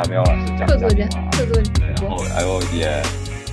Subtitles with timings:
[0.00, 2.88] 对对对，阿喵老师讲客座人，讲客座然后还有也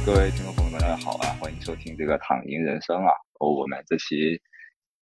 [0.05, 3.11] 各位听众朋友们大家好啊，欢迎收听这个躺赢人生啊。
[3.39, 4.41] 哦，我们这期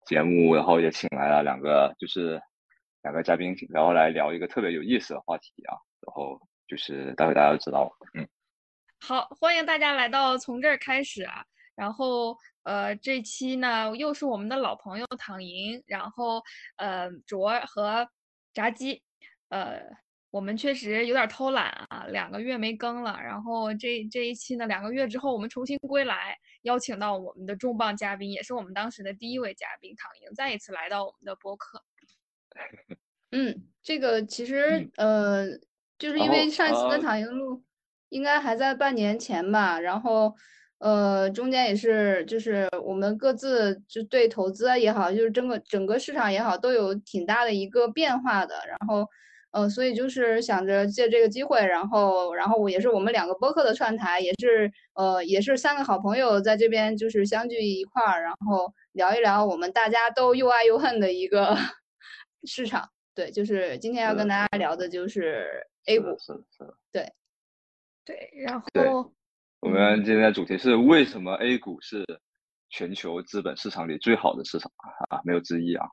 [0.07, 2.41] 节目，然后也请来了两个就是
[3.03, 5.77] 两个嘉宾，然后来聊一个特别有意思的话题啊。
[6.01, 8.27] 然后就是待会大家都知道了，嗯，
[9.01, 11.45] 好，欢迎大家来到从这儿开始啊。
[11.75, 16.43] 然后呃，这期呢又是我们的老朋友躺赢，然后
[16.77, 18.09] 呃卓和
[18.55, 19.03] 炸鸡，
[19.51, 19.83] 呃，
[20.37, 23.19] 我们确实有点偷懒啊，两个月没更了。
[23.25, 31.83] 然后这这一期呢，两个月之后我们重新归来，邀请到我们的重磅嘉宾，也是我们当时的第一位嘉宾躺赢，再一次来到我们的播客。
[33.33, 35.47] 嗯，这个其实呃，
[35.99, 37.63] 就是因为上一次跟躺赢录，
[38.11, 40.35] 应该还在半年前吧，然后。
[40.79, 48.55] 呃，中间也是，就是我们各自就对投资也好，就是整个整个市场也好，都有挺大的一个变化的。
[48.69, 49.09] 然后，
[49.57, 61.57] 呃，所以就是想着借这个机会，然后，然后我也是我们两个播客的串台，也是呃，也是三个好朋友在这边就是相聚一块儿，然后聊一聊我们大家都又爱又恨的一个
[62.45, 62.91] 市场。
[63.15, 65.47] 对，就是今天要跟大家聊的就是
[65.87, 66.09] A 股。
[66.19, 66.75] 是是。
[66.93, 67.11] 对。
[68.05, 69.11] 对，然后。
[69.61, 72.05] 我们今天的主题是为什么 A 股是
[72.69, 74.71] 全球资本市场里最好的市场
[75.09, 75.19] 啊？
[75.25, 75.87] 没有之一啊！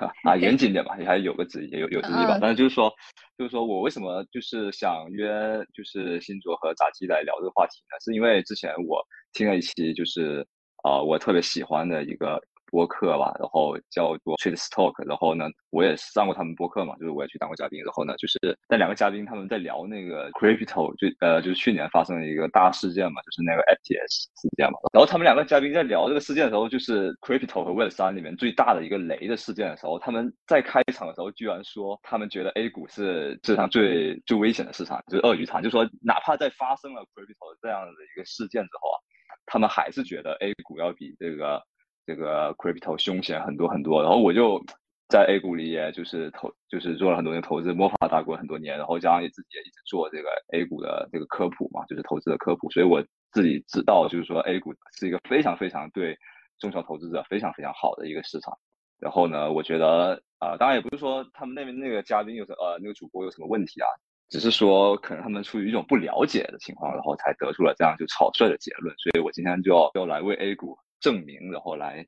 [0.24, 2.38] 啊，严谨点吧，也还有个职业，有有职业吧。
[2.40, 2.92] 但是就是说，
[3.36, 5.28] 就是说我为什么就是想约
[5.74, 7.98] 就是新卓和炸鸡来聊这个话题呢？
[8.04, 10.46] 是因为之前我听了一期，就是
[10.82, 12.40] 啊，我特别喜欢的一个。
[12.72, 38.96] 播客吧，然后叫做 Trade Talk，然后呢，我也上过他们播客嘛，就是我也去当过嘉宾，然后呢，就是那两个嘉宾他们在聊那个 Crypto，就呃，就是去年发生的一个大事件嘛，就是那个 FTS 事件嘛，然后他们两个嘉宾在聊这个事件的时候，就是 Crypto 和 Web 三里面最大的一个雷的事件的时候，他们在开场的时候居然说，他们觉得 A 股是世界上最最危险的市场，就是鳄鱼场，就说哪怕在发生了 Crypto 这样的一个事件之后啊，
[39.44, 41.62] 他们还是觉得 A 股要比这个。
[42.06, 44.62] 这个 crypto 凶险很多很多，然后我就
[45.08, 56.16] 在 A 股里，也就是投，就是做了很多年投资，摸爬打滚很多年，然后加上也自己也一直做这个 A 股的这个科普嘛，就是投资的科普，所以我自己知道，就是说 A 股是一个非常非常对
[56.58, 58.56] 中小投资者非常非常好的一个市场。
[58.98, 63.86] 然后呢，我觉得啊，当然也不是说他们那边那个嘉宾有什呃那个主播有什么问题啊，
[64.30, 68.94] 只是说可能他们出于一种不了解的情况，然后才得出了这样就草率的结论。
[68.96, 70.78] 所以我今天就要要来为 A 股。
[71.02, 72.06] 证明，然后来，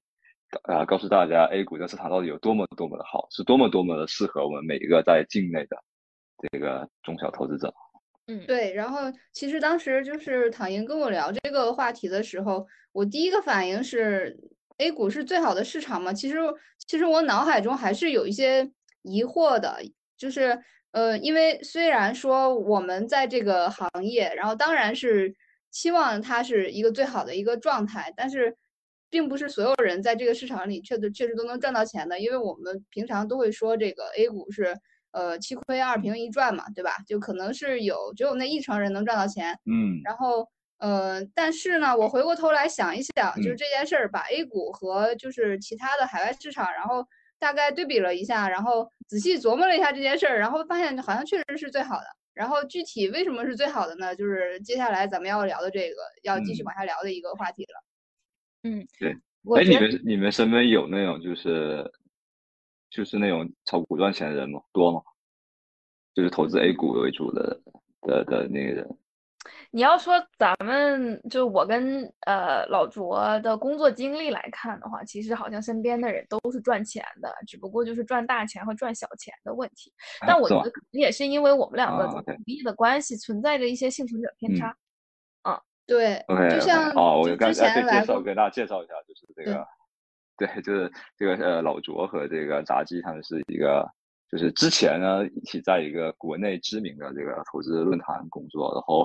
[0.63, 5.77] 呃，告诉大家 A 股这市场到底有多么多么的好，是多么多么的适合我们每一个在境内的
[6.51, 7.75] 这个中小投资者。
[8.29, 8.73] 嗯，对。
[8.73, 9.01] 然后
[9.33, 14.39] 其实当时就是躺赢跟我聊这个话题的时候，我第一个反应是
[14.79, 16.13] A 股是最好的市场吗？
[16.13, 16.37] 其实，
[16.87, 18.71] 其实我脑海中还是有一些
[19.03, 19.77] 疑惑的，
[20.17, 20.59] 就是
[20.93, 25.35] 呃，因为虽然说我们在这个行业，然后当然是
[25.71, 28.57] 期望它是一个最好的一个状态，但是。
[29.15, 34.77] 并不是所有人在这个市场里确实确实都能赚到钱的，因为我们平常都会说这个 A 股是
[35.13, 36.97] 呃七亏二平一赚嘛，对吧？
[37.07, 40.01] 就可能是有只有那一成人能赚到钱，嗯。
[40.03, 40.49] 然后
[40.79, 47.07] 呃，但是呢，我回过头来想一想，就是这件事儿，把 A 股和就是其他的海外市场，然后
[47.39, 52.07] 大概对比了一下，然后仔细琢磨了一下这件事儿，然后发现好像确实是最好的。
[52.35, 54.17] 然后具体为什么是最好的呢？
[54.17, 57.84] 就是接下来咱们要聊的这个要继续往下聊的一个话题了。
[58.65, 59.13] 嗯，对，
[59.57, 61.89] 哎，你们你们身边有那种就是
[62.91, 64.61] 就是那种炒股赚钱的人吗？
[64.73, 65.01] 多吗？
[66.15, 67.61] 就是投资 A 股为主的
[68.01, 68.99] 的的那个人。
[69.71, 79.93] 你要说咱们就我跟呃老卓的工作经历来看的话，其实好像身边的人都是赚钱的，只不过就是赚大钱和赚小钱的问题。
[80.27, 84.75] 但我觉得可能也是因为我们两个行业的关系，存在着一些幸存者偏差。
[85.87, 89.67] 对，就像哦，我刚才介绍给大家介绍一下，就是这个，
[90.37, 93.87] 对，就是这个呃老卓和这个炸鸡他们是一个，
[94.31, 99.05] 就是之前呢一起在一个国内知名的这个投资论坛工作，然后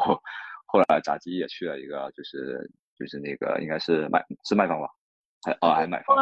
[0.65, 4.87] 后来炸鸡也去了一个，就是就是那个应该是卖是卖方吧，
[5.43, 6.15] 还哦还买方，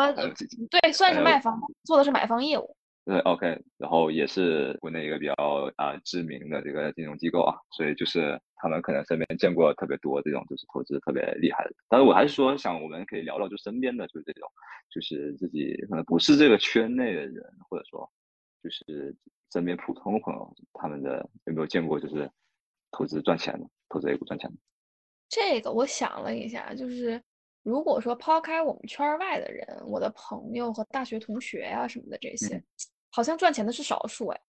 [0.69, 2.76] 对，算是卖方，做的是买方业务。
[3.07, 5.33] 对，OK，然后也是国内一个比较
[5.77, 11.71] 啊知名的这个金融机构啊，所以就是他们可能身边见过特别多这种就是投资特别厉害的。
[11.87, 14.51] 但是我还是说想我们可以聊聊就身边的就是这种，
[14.89, 18.11] 就是自己可能不是这个圈内的人，或者说
[18.61, 19.15] 就是
[19.53, 22.29] 身边普通朋友他们的有没有见过就是
[22.91, 24.57] 投资赚钱的，投资 A 股赚钱的？
[25.29, 27.23] 这个我想了一下，就是。
[27.63, 32.63] 如果说抛开我们圈外的人，我的朋友和大学同学啊什么的这些，
[33.17, 34.39] 好像赚钱的是少数哎，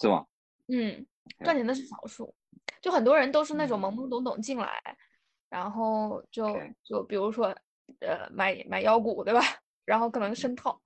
[0.00, 0.26] 是吗？
[0.66, 1.06] 嗯，
[1.44, 2.34] 赚钱的是少数，
[2.82, 4.82] 就很多人都是那种懵懵懂懂进来，
[5.48, 7.54] 然后就就比如说
[8.00, 9.40] 呃买买妖股对吧？
[9.86, 10.76] 然后可能深套，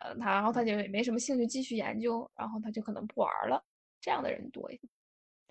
[0.00, 3.62] 呃他然后他就也没什么兴趣继续研究，然后他就可能不玩了，
[4.00, 4.92] 这样的人多一点。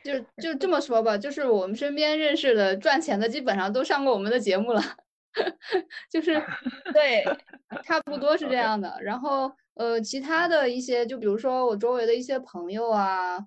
[0.04, 4.82] 就就这么说吧，就是我们身边认识的赚钱的，基本上都上过我们的节目了，
[6.12, 6.34] 就是
[6.94, 7.24] 对，
[7.84, 8.98] 差不多是这样的。
[9.02, 13.38] 然后呃，其他的一些，就比如说我周围的一些朋友啊，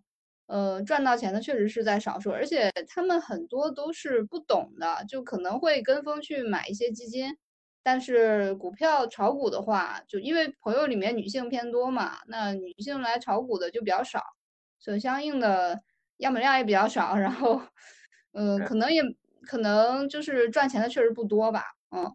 [0.47, 7.37] 呃，赚到钱的确实是在少数，而且他们很多都是不懂的，就可能会跟风去买一些基金，
[7.83, 14.23] 但是股票炒股的话，就因为朋友里面女性偏多嘛，那女性来炒股的就比较少，
[14.79, 15.81] 所以相应的。
[16.21, 17.59] 样本量也比较少，然后，
[18.35, 19.01] 嗯，可能也
[19.47, 22.11] 可能就是赚钱的确实不多吧，嗯。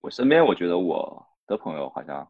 [0.00, 2.26] 我身边我觉得我的朋友好像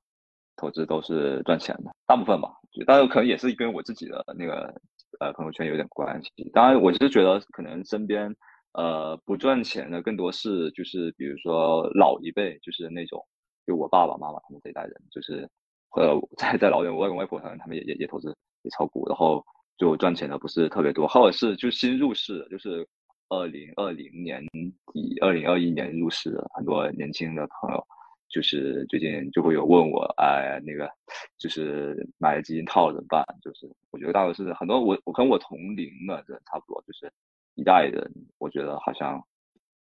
[0.57, 2.51] 投资都是赚钱的，大部分吧，
[2.87, 4.75] 当然可能也是跟我自己的那个
[5.21, 6.31] 呃朋友圈有点关系。
[6.53, 8.35] 当然，我是觉得可能身边
[8.73, 13.25] 呃不赚钱的更多是就是比如说老一辈，就是那种
[13.67, 15.49] 就我爸爸妈妈他们这一代人，就是
[15.97, 19.45] 呃在在老一点，我外公外婆可能他们也也也投资也炒股，然后。
[19.79, 22.85] 就赚钱的不是特别多，或者是就新入市，就是
[23.29, 24.45] 二零二零年
[24.93, 27.87] 底、二零二一年入市的很多年轻的朋友，
[28.29, 30.91] 就是最近就会有问我，哎，那个
[31.39, 33.25] 就是买了基金套怎么办？
[33.43, 37.13] 就是我觉得大多是很多我我跟我同龄的人差不多，就是
[37.55, 39.23] 一代人，我觉得好像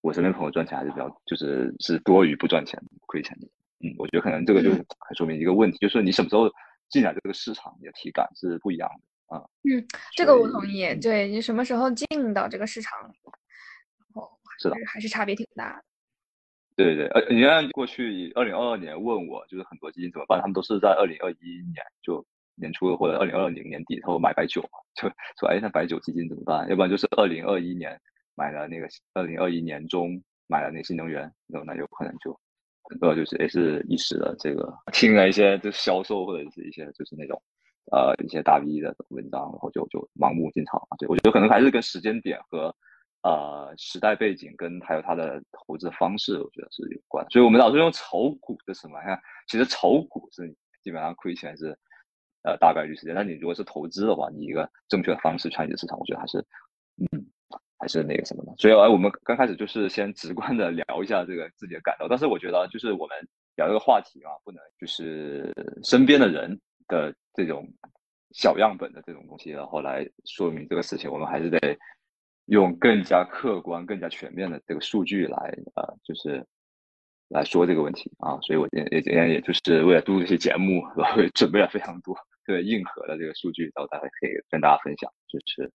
[0.01, 3.47] 我身边朋友赚钱还是比较就是是多于不赚钱亏钱的。
[3.81, 6.49] 嗯，我觉得可能这个就很说明一个问题，就是你什么时候
[6.89, 9.35] 进来这个市场，你的体感是不一样的。
[9.35, 9.83] 啊，嗯，
[10.15, 10.85] 这个我同意。
[11.01, 12.93] 对你什么时候进到这个市场，
[14.55, 15.83] 哦，是的，还是差别挺大的。
[16.75, 22.25] 对对对，呃，你看过去二零二二年问我，就是很多基金怎么办，他们都是在二零二一年就
[22.55, 25.07] 年初或者二零二零年底，然后买白酒嘛，就
[25.39, 26.67] 说哎，那白酒基金怎么办？
[26.69, 27.99] 要不然就是二零二一年
[28.35, 32.37] 买了那个二零二一年中买了那个新能源，那那有可能就
[32.83, 37.41] 很多就是也是一时的这个听了一些就销售或者是一些就是那种。
[37.91, 40.97] 呃，一些大 V 的文章，然后就就盲目进场啊。
[40.97, 42.75] 对我觉得可能还是跟时间点和
[43.25, 47.25] 呃时代背景跟还有他的投资方式，我觉得是有关。
[47.31, 49.19] 所以我们老是用炒股的什么呀？
[49.47, 50.47] 其实炒股是
[50.83, 51.75] 基本上亏钱是
[52.43, 53.15] 呃大概率事件。
[53.15, 56.37] 但你如果是投资的话，你一个正确的方式参与市场，我觉得还是
[56.97, 57.25] 嗯
[57.79, 58.53] 还是那个什么的。
[58.57, 62.07] 所以哎，我们刚开始就是先直观的聊一下这个自己的感受。
[62.07, 63.17] 但是我觉得就是我们
[63.55, 65.51] 聊这个话题啊，不能就是
[65.83, 66.59] 身边的人。
[66.87, 67.67] 的这种
[68.35, 71.57] 小样本的这种东西，然后来说明这个事情，我们还是得
[72.45, 75.37] 用更加客观、更加全面的这个数据来
[75.75, 76.45] 呃，就是
[77.29, 78.39] 来说这个问题啊。
[78.41, 82.13] 所以我今天也今天也就是为了录这些节目，然后准备了非常多
[82.45, 85.71] 特别硬核的这个数据，然后大家可以跟大家分享，就是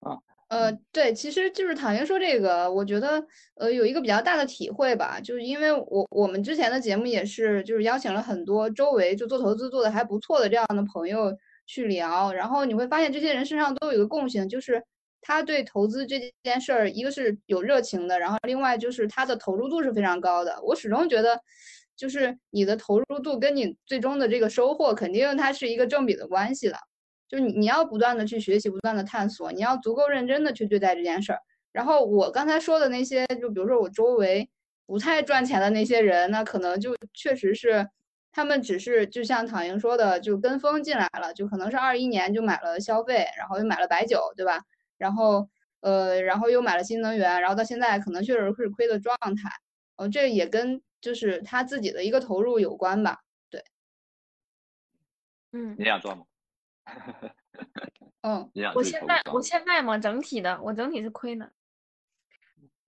[0.00, 0.18] 啊。
[0.48, 3.24] 呃，对，其实就是躺爷说这个，我觉得
[3.54, 11.32] 呃有一个比较大的体会吧，就是因为我我们之前的节目也是，就是邀请了很多周围就做投资做的还不错的这样的朋友
[11.66, 14.82] 去聊，然后你会发现这些人身上都有一个共性，就是
[15.22, 20.60] 他对投资这件事儿，一个是有热情的，然后另外就是他的投入度是非常高的。
[20.62, 21.40] 我始终觉得，
[21.96, 26.76] 就是你的投入度跟你最终的这个收获，肯定它是一个正比的关系的。
[27.28, 31.38] 就你你要不断的去学习，不断的探索，你要足够认真的去对待这件事儿。
[31.70, 34.50] 然后我刚才说的那些，就比如说我周围
[34.86, 37.86] 不太赚钱的那些人，那可能就确实是
[38.32, 44.60] 他们只是就像躺赢说的，就跟风进来了，就可能是二一年就买了消费，然后又买了白酒，对吧？
[45.00, 45.48] 然后
[45.80, 49.50] 呃，然后又买了新能源，然后到现在可能确实是亏的状态。
[49.96, 53.22] 哦，这也跟就是他自己的一个投入有关吧？
[53.48, 53.64] 对。
[55.52, 55.74] 嗯。
[55.78, 56.24] 你想赚吗？
[58.22, 61.50] 嗯，我现在我现在嘛，整体的我整体是亏的。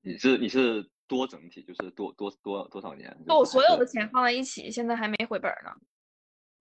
[0.02, 3.16] 你是你是多整体，就是多多多多少年？
[3.26, 5.72] 就我所有的钱放在一起，现在还没回本呢。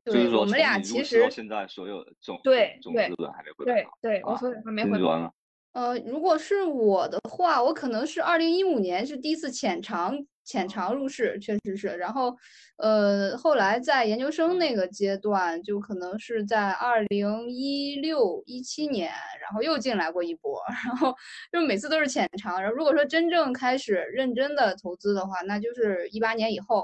[0.06, 3.76] 就是说，我们俩其实现在所有总对总资本还没回本。
[3.76, 5.32] 对对，我所有还没回本。
[5.74, 10.18] 呃，如果是我的话，我可能是二零一五年是第一次浅尝。
[10.44, 12.36] 浅尝入市确实是，然后，
[12.78, 21.16] 呃，后来在研究生那个阶段，就可能是在二零一六一七年，然后又进来过一波，然后
[21.54, 22.60] 就每次都是浅尝。
[22.60, 26.84] 然后如果说真正开始认真的投资的话，那就是一八年以后，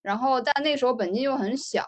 [0.00, 1.84] 然后但那时候本金又很小，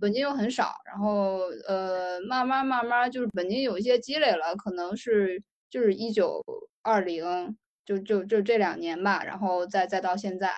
[0.00, 5.42] 本金又很少，然后呃，慢慢慢慢就是本金有一些积累了，可能是
[5.74, 6.44] 就是一九
[6.82, 7.56] 二零。
[7.86, 10.50] 就就就这两年吧，然后再再到现在，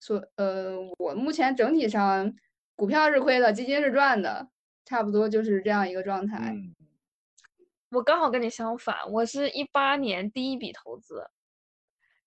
[0.00, 2.34] 所呃，我目前整体上
[2.74, 4.48] 股票是亏的，基金是赚的，
[4.84, 6.56] 差不多就是这样一个状态。
[7.90, 11.30] 我刚好跟你相反，我是一八年第一笔投资，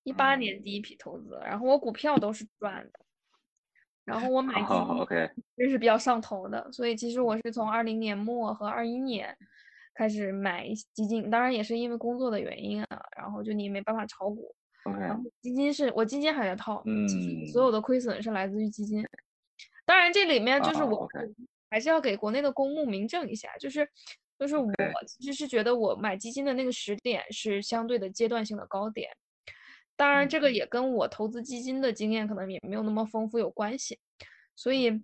[0.03, 2.99] 一八年第一笔投资，然后我股票都是赚的，
[4.05, 9.37] 然后我买基金这是比较上头的，所以其实我是从二零年末和二一年。
[9.99, 12.87] 开始买基金，当然也是因为工作的原因啊。
[13.17, 17.05] 然后就你没办法炒股，然后基金是我基金还在套，嗯，
[17.47, 19.05] 所有的亏损是来自于基金。
[19.85, 21.05] 当然这里面就是我
[21.69, 23.85] 还是要给国内的公募明证一下，就是
[24.39, 24.71] 就是我
[25.05, 29.09] 其实是觉得我买基金的那个时点是相对的阶段性的高点。
[29.97, 33.99] 当然这个也跟我投资基金的经验可能也没有那么丰富有关系，
[34.55, 35.03] 所以。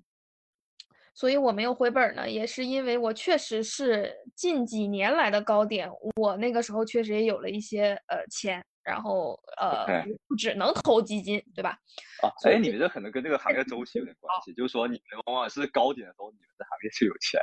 [1.16, 9.86] 所以我没有回本呢，也是因为我确实是近几年来的高点，我那个时候确实也有了一些呃钱，然后呃
[10.28, 11.80] 不只能投基金，对吧？
[12.22, 17.40] 啊，哎，你们这可能跟这个行业周期有点关系，就是说你们往往是高点的时候，你们的行业就有钱，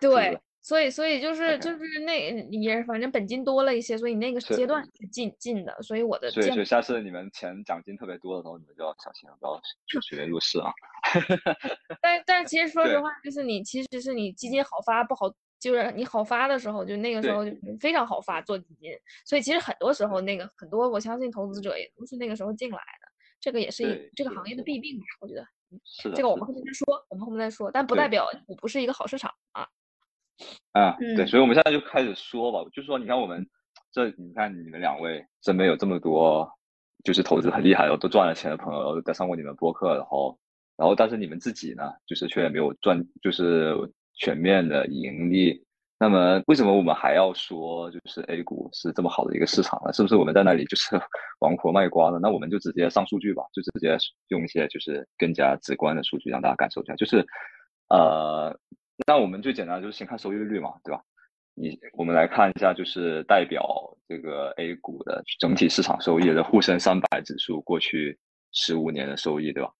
[0.00, 0.38] 对。
[0.64, 6.30] 所以，所以就是就是那也反正本金多了一些，所以那个阶段是进进的，所以我的。
[6.30, 9.60] 所以，所以下次你们钱奖金特别多的时候，你们就要小心，不要
[10.00, 10.72] 随便入市啊。
[12.00, 15.30] 但但其实 说实话，就是你其实是你基金好发不好，
[15.60, 18.90] 就是你好发的时候，就那个时候就非常好发做基金。
[19.26, 23.12] 所以其实很多时候那个很多，我相信投资者也都是那个时候进来的。
[23.38, 25.04] 这个也是这个行业的弊病吧？
[25.20, 25.46] 我觉得。
[25.84, 26.16] 是的。
[26.16, 29.68] 这个我们后面再说，我们后面再说，但不代表我不是一个好市场啊。
[30.72, 33.46] 啊，对，所以我们现在就开始说吧，就是说，你看我们
[33.92, 36.50] 这，你看你们两位身边有这么多，
[37.04, 40.36] 就是投资很厉害的，都赚了钱的朋友，都上过你们播客，然后，
[40.76, 43.74] 然后，但是你们自己呢，就是却没有赚，就是
[44.14, 45.64] 全面的盈利。
[45.96, 49.92] 那么，为什么我们还要说，就是 A 股是这么好的一个市场呢？
[49.92, 51.00] 是不是我们在那里就是
[51.38, 52.18] 王婆卖瓜呢？
[52.20, 53.96] 那我们就直接上数据吧，就直接
[54.28, 57.24] 用一些就是更加直观的数据让大家感受一下，就是，
[57.88, 58.58] 呃。
[59.06, 61.02] 那我们最简单就是先看收益率嘛，对吧？
[61.56, 63.64] 你我们来看一下，就是代表
[64.08, 68.18] 这个 A 股的整体市场收益的沪深三百指数过去
[68.52, 69.70] 十五年的收益，对吧？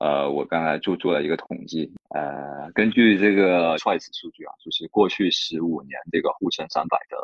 [0.00, 7.16] 呃，我刚才就做了一个统计，呃，根据这个 Twice 数据啊，就是过去十五年这个沪深三百的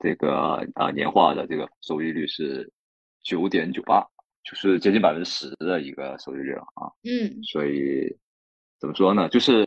[0.00, 2.68] 这个呃年化的这个收益率是
[3.22, 4.04] 九点九八，
[4.42, 6.90] 就是接近百分之十的一个收益率了啊。
[7.04, 7.42] 嗯。
[7.44, 8.16] 所以
[8.80, 9.28] 怎么说呢？
[9.28, 9.64] 就是。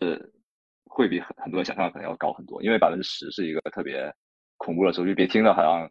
[0.98, 4.12] 会比很很多人想象的可能要高很多，因为百分之十是一个特别
[4.58, 5.88] 恐怖的收益，别听了好像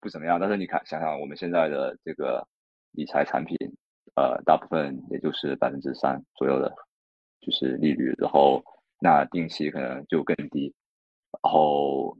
[0.00, 2.44] 不怎么样，但是你看想想我们现在的这个
[2.90, 3.56] 理财产品，
[4.16, 6.74] 呃，大部分也就是百分之三左右的，
[7.40, 8.60] 就是利率，然后
[8.98, 10.74] 那定期可能就更低，
[11.40, 12.18] 然后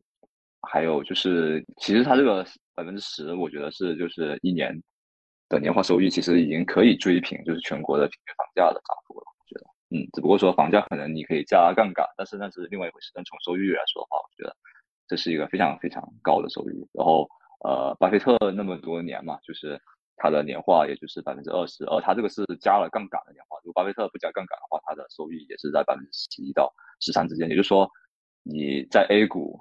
[0.70, 4.72] 还有就是其实它这个百分之十，我觉得是就是一年
[5.48, 9.26] 的年化收益，其实已经可以追平就是全国的平均房价的涨幅了。
[9.92, 13.11] 嗯，只不过说房价可能你可以加杠杆，但是那是另外一回事。
[13.14, 14.56] 但从收益率来说的话，我觉得
[15.06, 16.88] 这是一个非常非常高的收益。
[16.92, 17.28] 然后，
[17.62, 19.78] 呃，巴菲特那么多年嘛，就是
[20.16, 23.58] 他的年化也就是百分之二十，而他这个是加了杠杆的年化。
[23.64, 27.46] 如果巴菲特不加杠杆的话，他的收益也是在百分之十一到十三之间。
[27.50, 27.90] 也就是说，
[28.44, 29.61] 你在 A 股，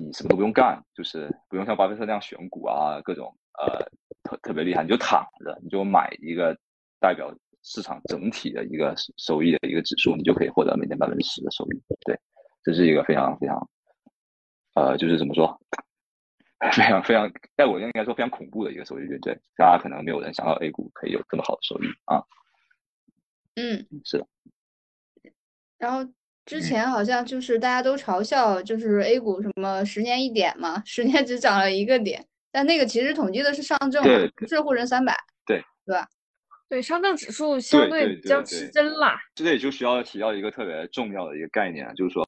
[0.00, 3.84] 你什么都不用干，就是不用像巴菲特那样选股啊，各种呃
[4.22, 6.56] 特特别厉害，你就躺着，你就买一个
[6.98, 7.30] 代表。
[7.64, 11.82] 市场整体的一个收益的一个指数，你就可以获得每年百分之十的收益。
[12.04, 12.16] 对，
[12.62, 13.68] 这是一个非常非常，
[14.74, 15.58] 呃，就是怎么说，
[16.72, 19.18] 非常非常，在我应该说非常恐怖的一个收益率。
[19.20, 22.22] 对，大家可能没有人想到 A 股可以有这么好的收益啊。
[23.56, 24.26] 嗯，是的。
[25.78, 26.06] 然后
[26.44, 34.02] 之前好像就是大家都嘲笑，就是 A 股什么十年一点嘛，十年只涨了一个点，但那个其实统计的是上证，
[34.36, 35.16] 不是沪深三百，
[35.46, 36.06] 对，对吧？
[36.68, 42.24] 对上证指数相对比较吃真啦，这里就需要提到一个特别重要的一个概念，就是说，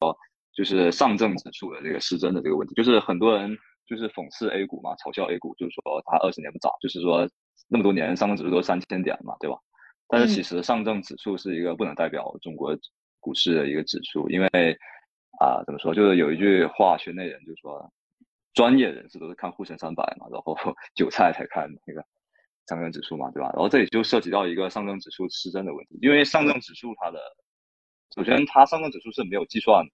[0.55, 7.29] 就是上证指数的这个失真的这个问题，就是很多人就是讽刺 A 股嘛，嘲笑 A 股，就是说它二十年不涨，就是说
[7.69, 9.57] 那么多年上证指数都三千点嘛，对吧？
[10.09, 12.77] 但是其实上证指数是一个不能代表中国
[13.19, 14.79] 股市的一个指数，因为
[15.41, 17.91] 啊，怎么说，就是有一句话，圈内人就说，
[18.55, 20.55] 专业人士都是看沪深三百嘛，然后
[20.95, 22.05] 韭菜才看那个。
[22.67, 23.49] 上证指数嘛，对吧？
[23.55, 27.19] 然后这里就涉及到一个上证指数失真的问题，因为上证指数它的，
[28.15, 29.87] 首先它上证指数是没有计算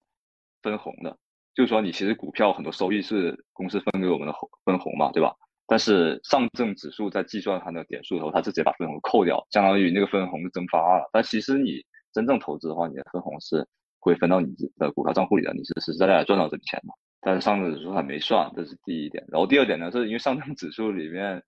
[0.61, 1.15] 分红的，
[1.53, 4.33] 就是说你其实股票很多收益是公司分给我们的
[4.65, 5.35] 分红嘛，对吧？
[5.67, 11.09] 但是上证指数在计算它的点数的时候，它直接把分红扣掉，相当于那个分红是蒸发了。
[11.13, 13.67] 但其实你真正投资的话，你的分红是
[13.99, 16.89] 会分到你的股票账户里的，你是实实在在赚到这笔钱的。
[17.21, 19.23] 但是上证指数还没算，这是第一点。
[19.29, 21.41] 然后第二点呢，是因为上证指数里面。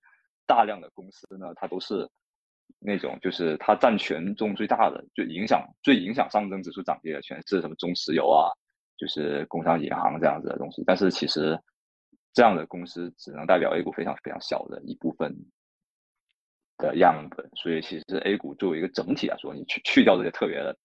[0.46, 2.10] 大量的公司呢，它都是
[2.80, 8.50] 那种就是它占权重最大的，就影响最影响上证指数涨跌的，全是什么中石油啊，
[8.98, 10.84] 就是工商银行这样子的东西。
[10.86, 11.60] 但是其实
[12.34, 15.36] 这样的公司只能代表 A 股非常非常小的一部分
[16.78, 20.76] 的样本，所以其实 A 股作为一个整体来说，你去去掉这些特别的，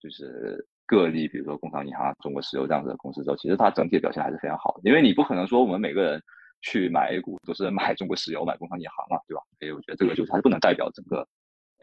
[0.00, 4.80] 就是个例，比如说工商银行、中国石油这样子的公司之后，其实它整体的表现还是非常好的。
[4.84, 6.22] 因为你不可能说我们每个人。
[6.60, 9.42] 去买 A 股都是买中国石油、买工商银行嘛，对吧？
[9.58, 11.26] 所以我觉得这个就是还是不能代表整个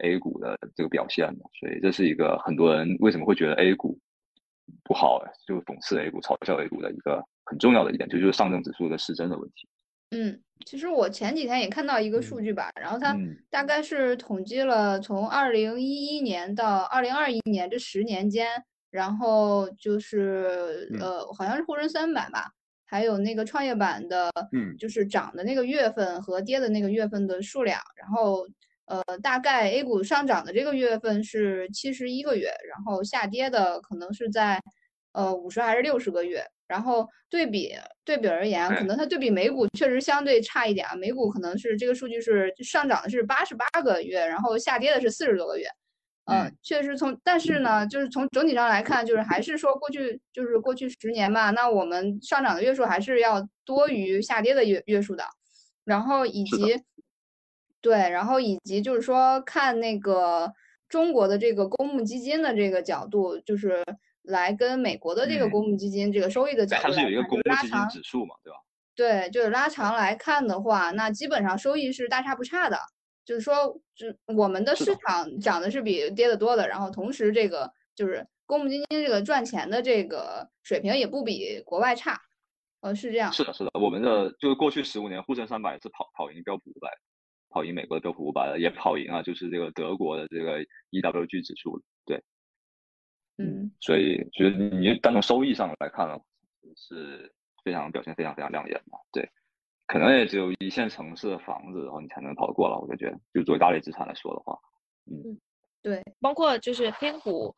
[0.04, 1.44] A 股的这个表现的。
[1.58, 3.98] 所以这是一个很多人为什么会觉得 A 股
[4.84, 9.68] 不好，就讽刺 A 股、嘲笑 A 股的一个很重要的一点，就就是上证指数的失真的问题。
[10.10, 13.16] 嗯，其实我前几天也看到一个数据吧，然后它
[13.50, 18.46] 大概是统计了从二零一一年到二零二一年这十年间，
[18.90, 22.52] 然后就是呃，好像是沪深三百吧。
[22.88, 28.46] 还有那个创业板的，嗯，就是涨的那个月份和跌的那个月份的数量，然后，
[28.86, 34.60] 呃，大概 A 股上涨的这个月份是七十一个月，然后下跌的可能是在，
[35.12, 37.74] 呃，五十还是六十个月，然后对比
[38.04, 45.66] 对比而言，可能它对比美股确实相对差一点啊，美股可能是这个数据是上涨的是八十八个月，然后下跌的是四十多个月。
[46.26, 55.24] 嗯，确实从，但是呢，就是从整体上来看，就是还是说过去就是过去十年吧，那我们上涨的月数还是要多于下跌的月月数的，
[55.84, 56.82] 然后以及，
[57.80, 60.52] 对，然后以及就是说看那个
[60.88, 63.84] 中国的这个公募基金的这个角度，就是
[64.22, 68.58] 来跟美国的这个公募基金这个收益的角度，它是有一个公募基金指数嘛，对吧？
[68.96, 72.76] 对，就是拉长来看的话，那基本上收益是大差不差的。
[73.26, 82.22] 就是说，就我们的市场涨的是比跌的多的，然后同时这个就是公募基金这个赚钱的这个水平也不比国外差，
[82.80, 83.32] 呃，是这样。
[83.32, 86.88] 是的，是的，我们的就是过去十五年沪深三百是跑跑赢标普五百，
[87.50, 92.22] 跑赢美国的标普五百的，也跑赢啊，就是这个德国的这个 EWG 指数，对，
[93.38, 96.16] 嗯，所以觉得你单从收益上来看呢，
[96.76, 99.28] 是非常表现非常非常亮眼的，对。
[99.86, 102.76] 可能也只有一线城市的房子，然后你才能跑得过了。
[102.78, 104.58] 我就觉得，就作为大类资产来说的话，
[105.06, 105.38] 嗯，
[105.82, 107.54] 对，包括就是偏股，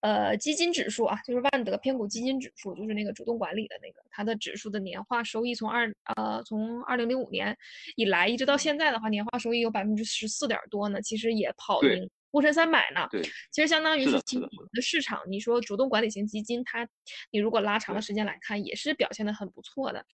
[0.00, 7.56] 呃，基金指数啊，就是万德偏股基金指数，就是那个主动管理的那个，它的指数的年化收益从二呃从二零零五年
[7.96, 12.08] 以来一直到现在的话，年化收益有百分之十四点多呢，其实也跑赢。
[12.32, 13.06] 沪深三百呢？
[13.10, 14.40] 对，其实相当于是其
[14.72, 15.22] 的市场。
[15.28, 16.88] 你说主动管理型基金，它
[17.30, 20.04] 你如果拉长的时间来看，也是表现的很不错的。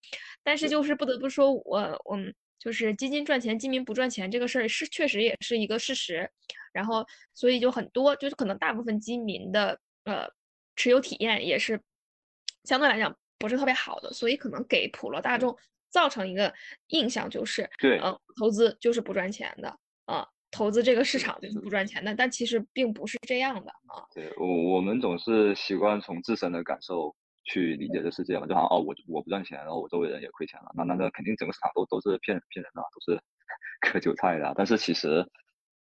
[0.43, 1.79] 但是就是不得不说，我
[2.13, 6.29] 嗯，就是基金赚钱，基民不赚钱这个事儿是确实也是一个事实。
[6.73, 10.29] 然后所以就很多，就是可能大部分基民的呃
[10.75, 11.81] 持有体验也是
[12.65, 15.57] 相对来讲不是特别好的，所以可能给普罗大众
[15.89, 16.53] 造成一个
[16.89, 20.29] 印象就是，对，嗯，投资就是不赚钱的，啊。
[20.51, 24.05] 投资这个市场就是不赚钱的，但其实并不是这样的啊。
[24.15, 33.21] 对我，我们总是习惯从自身的感受去理解这世界嘛，就好像哦，我我不赚钱，然后我周围人也亏钱了，那那那肯定整个市场都都是骗骗人的，都是
[33.93, 34.53] 割韭菜的。
[34.57, 35.25] 但是其实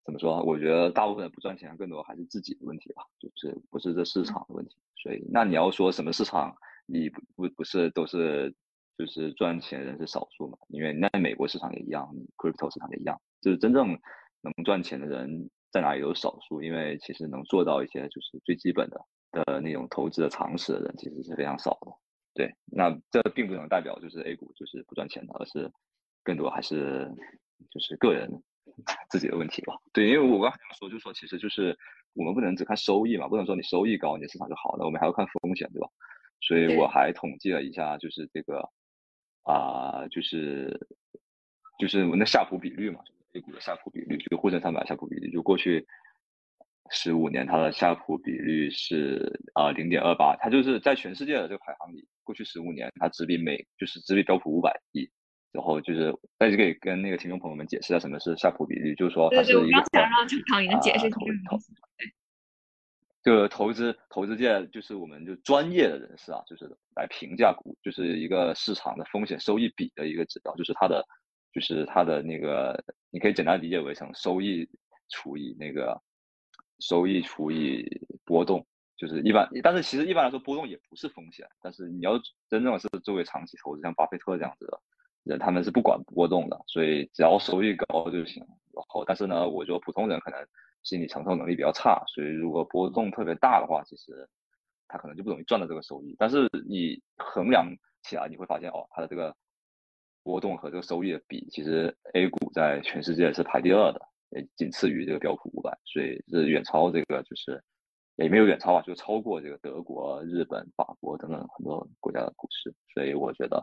[0.05, 0.41] 怎么说？
[0.43, 4.75] 我觉得大部分不赚钱，更多还是自己的问题吧，就是不是这市场的问题。
[4.95, 8.53] 所以，那你要说什么市场，你不不不是都是
[8.97, 10.57] 就是赚钱人是少数嘛？
[10.69, 13.99] 因为那美国市场也一样，crypto 市场也一样，就是真正。
[14.45, 21.91] 能赚钱的人在哪里有少数，因为其实能做到一些就是最基本的的那种投资的常识的人其实是非常少的。
[22.33, 25.71] 对，那这并不能代表就是 A 股就是不赚钱的，而是
[26.23, 27.09] 更多还是
[27.71, 28.29] 就是个人
[29.09, 29.73] 自己的问题吧。
[29.93, 31.77] 对，因为我刚才说就说其实就是
[32.13, 35.87] 我们不能只看收益嘛，不能说你收益高你的市场就好了，我们还要看风险，对吧？
[36.41, 38.69] 所以我还统计了一下，就是这个
[39.43, 40.87] 啊，就是
[41.79, 42.99] 就是我那夏普比率嘛。
[43.35, 45.85] A 股的夏普比率，就沪深三百夏普比率，就过去
[46.89, 55.11] 十五年它的夏普比率是啊零点二八，它就是在全世界的这个排行里，过去十五年它只比美就是只比标普五百低，
[55.51, 61.19] 然后就是在这里跟那个听众朋友们解释一下什么是夏普比率，就是说它是一个想让唐莹解释投
[61.49, 61.57] 投
[63.21, 71.05] 就投资投资界就是我们就专业的人士啊，就是来评价股，就是一个市场的风险收益比的一个指标，就是它的。
[71.53, 72.83] 就是它的那个，
[73.15, 74.67] 你可以简单理解为成收益
[75.07, 75.97] 除以那个
[76.79, 77.87] 收益除以
[78.25, 84.81] 波动，就是一般，但是其实一般来说波动也不是风险，但是你要真正是作为长期投资，像巴菲特这样子的
[85.23, 88.45] 人，他们是不管波动的，所以只要收益高就行。
[88.73, 90.45] 然后，但是呢，我觉得普通人可能
[90.83, 94.27] 心理承受能力比较差，所以如果波动特别大的话，其实
[94.89, 96.13] 他可能就不容易赚到这个收益。
[96.19, 97.73] 但是你衡量
[98.03, 99.33] 起来，你会发现哦，他的这个。
[100.25, 107.63] 波动和这个收益的比，其实 A 股在全世界是排第二的，也仅次于这个标普五百，所以是远超这个，就是
[108.15, 112.73] 也没有远超啊，就超过这个德国、日本、法国等等很多国家的股市。
[112.91, 113.57] 所以我觉得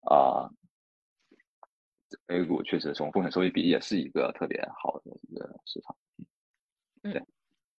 [0.00, 0.50] 啊
[2.26, 5.96] ，A 股确实从风险收益比也是一个特别好的一个市场。
[7.02, 7.22] 对，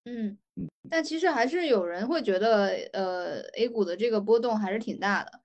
[0.05, 5.41] 嗯嗯，但其实还是有人会觉得，呃，A 股的这个波动还是挺大的。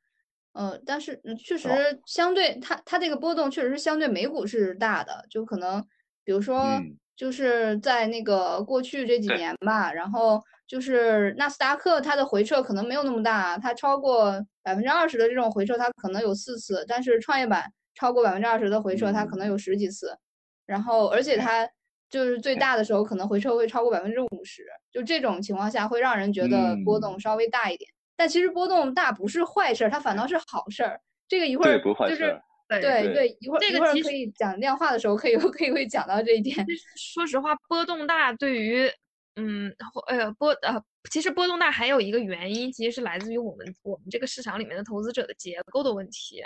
[0.55, 1.69] 呃，但是确实
[2.05, 5.85] 相对它它这个波动确实是相对美股是大的，就可能
[6.23, 6.81] 比如说
[7.17, 20.17] 就是在那个过去这几年吧，然后就是纳斯达克它的回撤可能没有那么大，它超过百分之二十的这种回撤它可能有四次，但是创业板超过百分之二十的回撤它可能有十几次，
[20.65, 21.69] 然后而且它
[22.09, 27.89] 就是最大的时候可能回撤会超过百分之五十，就这种情况下会让人觉得波动稍微大一点。
[28.15, 30.99] 但其实波动大不是坏事儿，它反倒是好事儿。
[31.27, 36.65] 这个一会儿就是对对，一会儿一会儿可以讲量化的时候可以 可以会讲到这一点。
[36.95, 38.89] 说实话，波动大对于
[39.35, 39.73] 嗯
[40.07, 46.43] 呃波呃其实波动大还有一个原因，其实是来自于我们我们这个市场里面的投资者的结构的问题。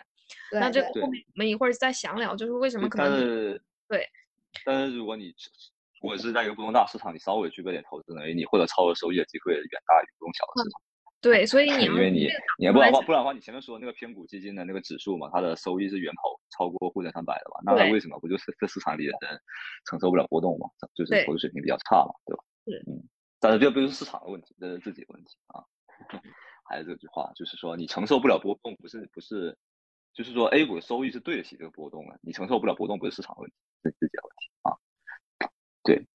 [0.51, 4.07] 那这后面我们一会儿再详聊，就是为什么可能对。
[4.65, 5.33] 但是如果你
[6.01, 10.81] 如果是在一个波动大市场，你稍微具备点投资能力，你获得超额收益的机会远大于波动小的市场。
[11.21, 19.37] 对，所以你因为你，你要不然话，不然的话，你前面说那个偏股基金的那个指数嘛，它的收益是远跑超过沪深三百的嘛，那它为什么不就是这市场里的人
[19.85, 20.69] 承受不了波动嘛？
[20.95, 22.43] 就是投资水平比较差嘛，对吧？
[22.87, 23.03] 嗯，
[23.39, 25.63] 但是这不是市场的问题，这是自己的问题啊。
[26.63, 29.57] 还是这句话，就是说你承受不了波动，不是不是，
[30.13, 34.77] 就是说 A 股的收益是对得起这个波动的，你承受不了波动不是市场问题，是自己的问题啊。
[35.83, 36.07] 对，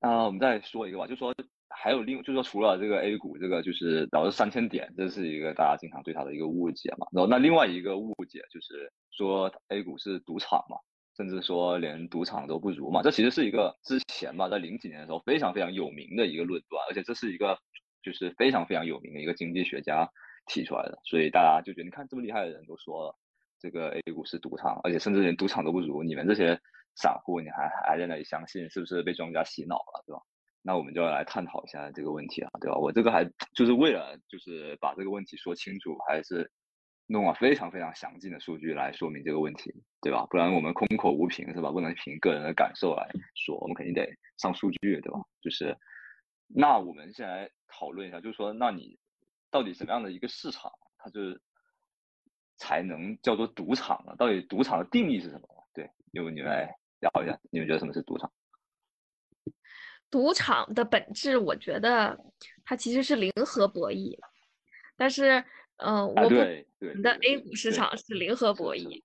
[0.00, 1.34] 那我们再说一个吧，就说。
[1.76, 7.06] 还有另，就是说除了这个 A 股，这个就是导致三千点，这是一个大家经常对它的一个误解嘛。
[7.12, 10.76] 然后那另外一个误解就是说 A 股是赌场嘛，
[11.16, 13.02] 甚至说连赌场都不如嘛。
[13.02, 17.58] 这其实是一个之前嘛，在零几年的时候非常非常有名的一个论断，而且这是一个
[18.02, 20.08] 就是非常非常有名的一个经济学家
[20.46, 20.98] 提出来的。
[21.04, 23.16] 所以大家就觉得，你看这么厉害的人都说了
[23.60, 26.58] 这个 A 股是赌场，而且甚至连赌场都不如，你们这些
[26.94, 30.22] 散户你还还在那里相信，是不是被庄家洗脑了，对吧？
[30.66, 32.76] 那我们就要来探讨一下这个问题啊，对吧？
[32.78, 33.22] 我这个还
[33.54, 36.50] 就是为了就是把这个问题说清楚，还是
[37.06, 40.24] 弄了非常非常详尽的数据来说明这个问题，对吧？
[40.30, 41.70] 不然我们空口无凭是吧？
[41.70, 45.20] 不能凭个人的感受来说，我们肯定得上数据，对吧？
[45.42, 45.76] 就是
[46.46, 48.98] 那我们先来讨论一下，就是说，那你
[49.50, 51.38] 到底什么样的一个市场，它就是
[52.56, 54.16] 才能叫做赌场呢？
[54.16, 55.46] 到底赌场的定义是什么？
[55.74, 58.32] 对，由你们来聊一下，你们觉得什么是赌场？
[60.14, 62.16] 赌场的本质，我觉得
[62.64, 64.16] 它其实是零和博弈，
[64.96, 65.42] 但是，
[65.78, 66.64] 嗯，我们
[67.02, 69.02] 的 A 股市场是零和博弈，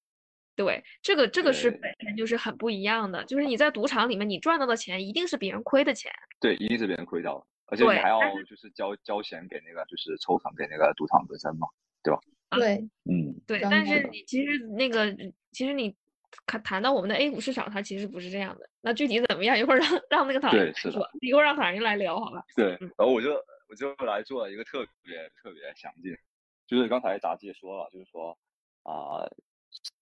[0.55, 11.67] 对，这个这个是本身就是很不一样的，就是你在赌场里面，你赚到的钱一定是别人亏的钱，对，一定是别人亏到，而且你还要就是交交钱给那个就是抽成给那个赌场本身嘛，
[12.03, 12.19] 对吧？
[12.51, 15.11] 对，嗯，对，但是你其实那个
[15.51, 15.95] 其实你。
[16.45, 18.69] 谈谈到我们的 A 股市场，它其实不是这样的。
[18.81, 19.57] 那具体怎么样？
[19.57, 22.43] 一会儿让让那个唐人说，一会儿让唐人来聊好吧。
[22.55, 23.33] 对，然后我就
[23.67, 26.15] 我就来做了一个特别特别详尽，
[26.67, 28.37] 就是刚才杂志也说了，就是说
[28.83, 29.25] 啊，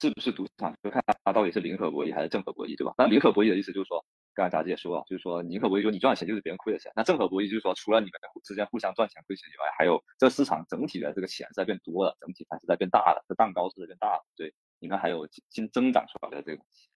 [0.02, 2.94] 是不是赌场就看它到底是零和博弈还是正和博弈，对吧？
[2.98, 6.92] 那零和博弈的意思就是说，刚才杂志也说了，就是说零和博弈说你赚钱就是别人亏的钱。
[6.96, 8.14] 那正和博弈就是说，除了你们
[8.44, 14.54] 之间互相赚钱亏钱以外，还有这市场整体的这个钱是在变多的，整体还是在变大的，这蛋糕是在变大的，对。
[14.80, 16.90] 你看，还有新增长出来的这个钱，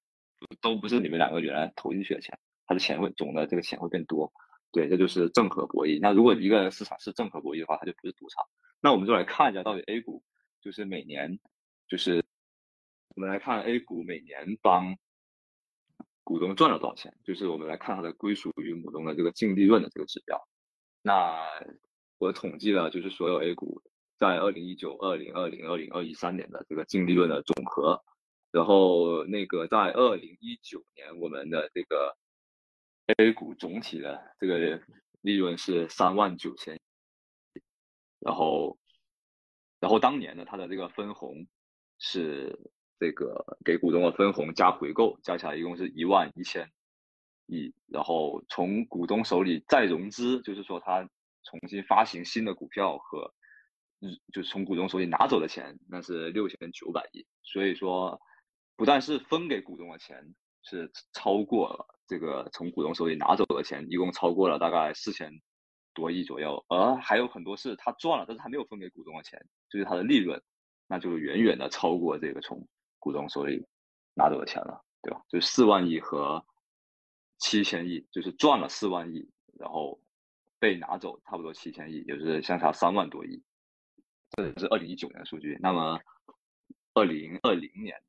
[0.61, 4.31] 都不是你们两个原来投进去的钱，它的钱会总的这个钱会变多，
[4.71, 5.99] 对，这就是正和博弈。
[5.99, 8.45] 那如果一个市场是正和博弈的话，它就不是赌场。
[8.79, 10.23] 那我们就来看一下，到底 A 股
[10.61, 11.39] 就是每年，
[11.87, 12.23] 就是
[13.15, 14.95] 我们来看 A 股每年帮
[16.23, 20.39] 股东赚了多少钱，就是我们来看它的归属于股东的这个净利润的这个指标。
[21.01, 21.47] 那
[22.19, 23.81] 我统计了，就是所有 A 股。
[24.21, 28.03] 在二零一九、二零二零、二零二一三年的这个净利润的总和，
[28.51, 32.15] 然后那个在二零一九年，我们的这个
[33.17, 34.79] A 股总体的这个
[35.21, 36.79] 利润是三万九千，
[38.19, 38.77] 然后，
[39.79, 41.47] 然后当年呢，它的这个分红
[41.97, 42.59] 是
[42.99, 46.71] 这个给股东的分红加回购加起来一共是一万一千
[47.47, 51.09] 亿，然后从股东手里再融资，就是说他
[51.41, 53.33] 重新发行新的股票和。
[54.33, 57.25] 就是从股东手里拿走的钱，那是六千九百亿。
[57.43, 58.19] 所以说，
[58.75, 60.33] 不但是分给股东的钱
[60.63, 65.31] 是超过了这个从股东手里拿走的钱，一共超过了大概四千
[65.93, 66.65] 多亿左右。
[66.67, 70.41] 而还有很多是他赚了，但是他没有分给股东的钱，就是他的利润，
[70.87, 73.65] 那就远远的超过这个从股东手里
[74.15, 75.21] 拿走的钱了，对吧？
[75.29, 76.43] 就四万亿和
[77.37, 79.99] 七千亿，就是赚了四万亿，然后
[80.59, 83.43] 被拿走差不多七千亿，也就是相差三万多亿。
[84.31, 85.57] 这是二零一九年的数据。
[85.61, 85.99] 那么
[86.93, 88.01] 二零二零年，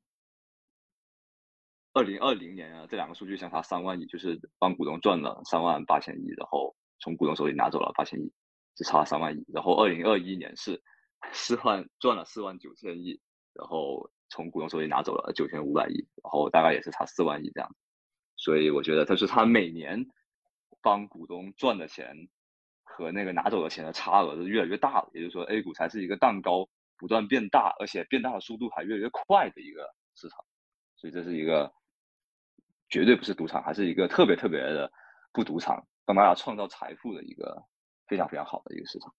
[1.93, 8.31] 二零二零年啊，这两个数据相差三万亿，就是帮股东赚了三万八千亿，然后从股东手里拿走了八千亿，
[8.75, 9.43] 只差三万亿。
[9.53, 10.81] 然后二零二一年是
[11.31, 13.19] 四万赚了四万九千亿，
[13.53, 17.75] 然后从股东手里拿走了九千五百亿，然后大概也是差四万亿这样。
[18.35, 20.05] 所以我觉得，他是他每年
[20.81, 22.27] 帮股东赚的钱
[22.93, 25.09] 和那个拿走的钱的差额是越来越大了。
[25.13, 26.69] 也就是说，A 股才是一个蛋糕。
[26.95, 30.45] 不断变大，而且变大的速度还越来越快的一个市场，
[30.95, 31.73] 所以这是一个
[32.87, 34.89] 绝对不是赌场，还是一个特别特别的
[35.33, 37.61] 不赌场，帮大家创造财富的一个
[38.07, 39.13] 非常非常好的一个市场。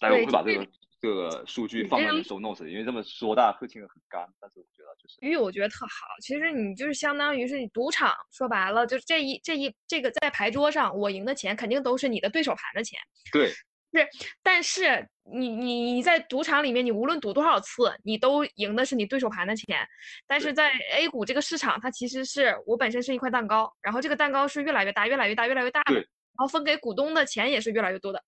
[0.00, 0.66] 待会我会把这个
[1.00, 6.06] 这个数据放在收 notes 因为这么说大家会听得很干，但是我觉得就是，因为我觉得特好。
[6.22, 12.98] 其实你就是相当于是你赌场，说白了就是这一这一这个在牌桌上，我赢的钱肯定都是你的对手盘的钱。
[13.32, 13.52] 对。
[13.96, 14.04] 是，
[14.42, 19.86] 但是你你你在赌场里面，你无论赌多少次，你都赢的是你对手盘的钱。
[20.26, 26.04] 但是在 A 股这个市场，它其实是我本身是一块蛋糕，然后这个蛋糕是越来越大，越来越大，越来越大的，然
[26.38, 28.20] 后分给股东的钱也是越来越多的。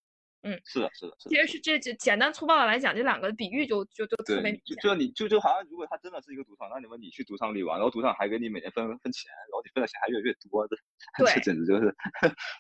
[0.47, 1.31] 嗯，是的，是的，是的。
[1.31, 4.77] 其实是这这简单粗暴的来讲，这两个比喻就就就特别明显。
[4.77, 10.77] 就就你就就好像如果它真的是一个赌场，那你们你去赌场里玩，然后赌场还给你每年分分钱，然后你分的钱还越来越多，这
[11.35, 11.93] 这简直就是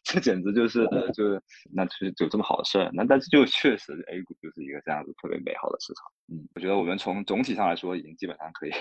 [0.02, 1.40] 这简直就是就是
[1.72, 2.90] 那就是有这么好的事儿。
[2.92, 6.10] 那但是就确实 A 股就是一个这样子特别美好的市场。
[6.28, 8.72] 嗯，我觉得我们从总体上来说，已经基本上可以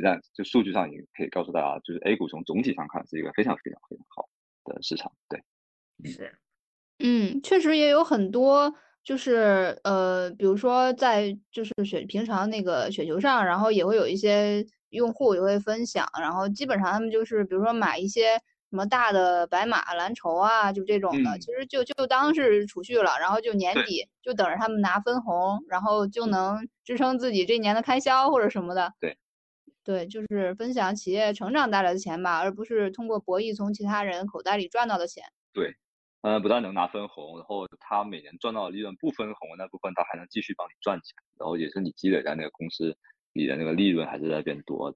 [0.00, 4.28] 让就数据上已经可以告诉大家，就是 A 股从总体上看是一个非常非常非常好
[4.64, 5.12] 的市场。
[5.28, 5.42] 对，
[6.10, 6.34] 是。
[7.00, 18.34] 嗯，确实也有很多，就是呃，比如说在就是雪平常那个雪球上，然后也会有一些用户也会分享，然后基本上他们就是比如说买一些
[18.70, 28.92] 什么大的白马蓝筹啊，就这种的，其实就就当是储蓄了，然后就年底就等着他们拿分红，然后就能支撑自己这一年的开销或者什么的。
[29.00, 29.16] 对，
[29.82, 35.24] 对，就是分享企业成长带来的钱吧，而不是通过博弈从其他人口袋里赚到的钱。
[35.52, 35.74] 对。
[36.22, 42.94] 呃，不但能拿分红，然后他每年赚到的利润不分红的那部分，他还能继续帮你赚钱，然后也是你积累在那个公司
[43.32, 44.94] 里的那个利润还是在变多，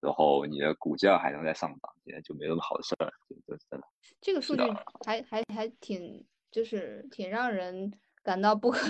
[0.00, 3.06] 然后你的股价还能在上涨，现在就没那么好的事儿，
[3.46, 3.86] 这是真的。
[4.20, 4.62] 这个数据
[5.06, 7.92] 还还还挺，就是挺让人
[8.24, 8.80] 感到不可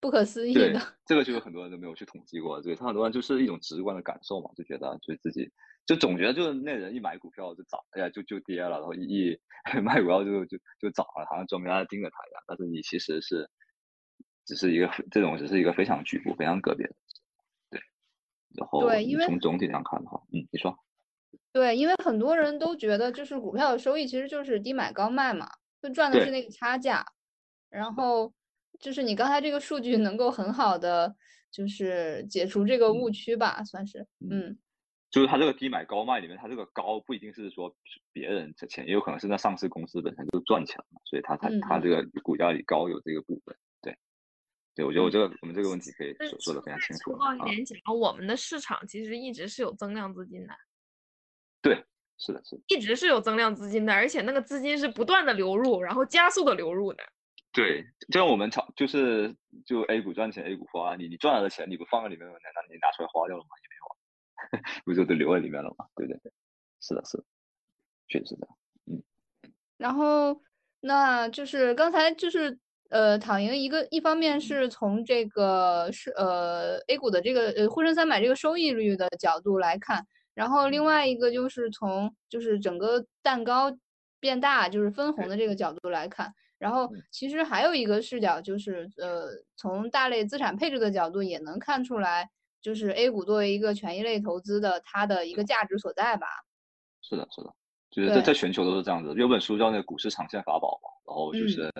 [0.00, 0.80] 不可思议的。
[1.06, 5.52] 这个就有很多人都没有去统计过，对他很多人就是一种直观的感受嘛，就觉得就自己。
[5.86, 9.38] 就总觉得就是那人一买股票就涨，哎呀就就跌了，然后一
[9.82, 12.42] 卖股票就就就涨了，好像专门在盯着他一样。
[12.46, 13.50] 但是你其实是
[14.46, 16.94] 只是一个这种只是一个非常局部、非常个别的，
[17.70, 17.80] 对。
[18.56, 20.74] 然后对，因为从总体上看的话，嗯，你说。
[21.52, 25.46] 对，因为很多人都觉得就是股票的收益其实就是低买高卖嘛，
[25.82, 27.04] 就赚的是那个差价。
[27.70, 28.32] 然后
[28.80, 31.14] 就是你刚才这个数据能够很好的
[31.50, 34.58] 就是解除这个误区吧，算是，嗯。
[35.14, 37.72] 就是它这个低买高卖里面，它这个高不一定是说
[38.12, 43.56] 别人的钱，也有可能是那上市公司本身就赚钱了，所以它它它这个股价里高有这个部分。
[43.80, 43.96] 对，
[44.74, 47.12] 对我觉得我这个我们这个问题可以说说的非常清楚。
[47.12, 50.54] 粗暴一点讲，我们的市场其实一直是有增量资金的。
[51.62, 51.76] 对，
[52.18, 57.04] 是的，是的，一直是有增量资金的，而且那个资金是不断的流入，然后加速的流入的。
[57.52, 59.32] 对，就像我们炒就是
[59.64, 63.50] 就 A 股赚钱，A 股花，你你赚来的钱你不放在里面，难道你拿出来花掉了吗？
[63.62, 63.68] 也
[64.84, 65.86] 不就都留在里面了吗？
[65.94, 66.32] 对对对，
[66.80, 67.24] 是的，是的，
[68.08, 68.56] 确实是这样。
[68.86, 69.02] 嗯，
[69.76, 70.40] 然后
[70.80, 72.58] 那就是刚才就是
[72.90, 83.76] 呃，躺赢一个一方面是从这个是呃 A 股的这个呃沪深三百这个收益率的角度来看，然后另外一个就是从就是整个蛋糕
[84.20, 92.30] 变大就是分红的这个角度来看，然后其实还有一个视角就是呃从大类资产配置的角度也能看出来。
[92.64, 96.26] 就是 A 股作为一个权益类投资的，它的一个价值所在吧？
[97.02, 97.52] 是的，是的，
[97.90, 99.12] 就是在在全球都是这样子。
[99.20, 101.70] 有本书叫那个《股市长线法宝》嘛，然后就是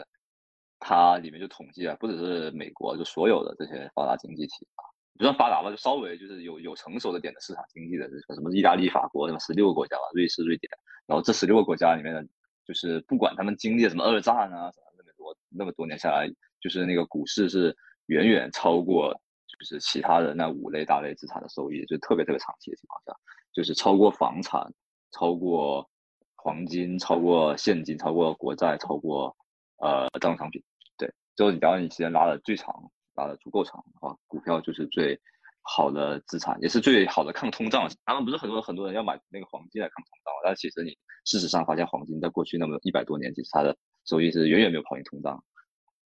[0.78, 4.84] 它里面就统计啊，不只是美国，就所有的这些发达经济体啊，
[5.16, 10.70] 不算发达吧，就稍微就是有有成熟的点的市场经济的，什么意大利、法国，什么十六个国家吧，瑞士、瑞典，
[11.06, 12.22] 然后这十六个国家里面的，
[12.66, 16.28] 就是不管他们经历了什么二战啊，什么那么多那么多年下来，
[16.60, 19.18] 就是那个股市是远远超过。
[19.58, 23.14] 就是其他的那五类大类资产的收益，就特别特别长期的情况下，
[23.52, 24.72] 就是超过房产、
[25.12, 25.88] 超过
[26.36, 29.34] 黄金、超过现金、超过国债、超过
[29.78, 30.62] 呃大宗商品。
[30.98, 32.74] 对，就是你只要你时间拉的最长，
[33.14, 35.18] 拉的足够长的话，股票就是最
[35.62, 37.88] 好的资产，也是最好的抗通胀。
[38.04, 40.90] 他们不是很多很多人要买那个黄金来抗通胀，但其实你
[41.24, 45.42] 事实上发现黄金在过去那么一百多年，其实它的收益是远远没有跑赢通胀。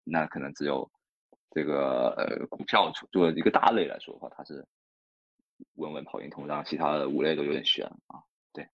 [0.08, 0.88] 那可能只有
[1.56, 4.62] 这个呃股票作为一个大类来说的话，它是
[5.76, 8.20] 稳稳跑赢通胀，其他的五类都有点悬啊。
[8.52, 8.68] 对，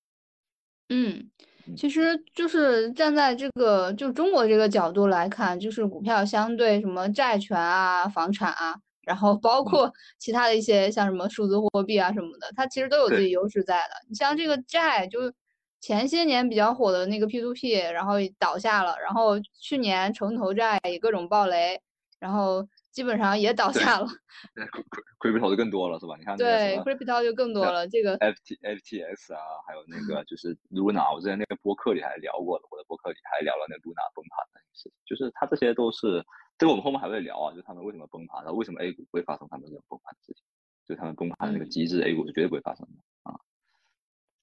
[0.89, 1.31] 嗯，
[1.77, 8.75] 其实就是站在这个就中国这个角度来看，就是股票相对什么债权啊、房产啊。
[9.03, 13.95] 然后包括其他的一些像什么数字货币啊什么的，它其实都有自己优势在的。
[14.09, 15.33] 你像这个债，就
[15.81, 21.81] 前些年比较火的那个 P to P，然后倒下了，然后去年城投债也各种暴雷，
[22.21, 24.07] 然后基本上也倒下了。
[25.19, 26.15] Crypto 就更多了是吧？
[26.19, 27.89] 你看对，Crypto 就更多了。
[27.89, 36.25] 这个 FT FTS 啊，还有那个就是 Luna，我之前那个播客里还聊过的，我的播客里还聊了那 Luna 崩盘的事情，就是它这些都是。
[36.59, 40.45] 这个我们后面还会聊啊，就他们为什么崩盘，然后为什么 A 股会发生他们这种崩盘的事情，
[40.87, 43.35] 就他们崩盘的那个机制，A 股是绝对不会发生的啊。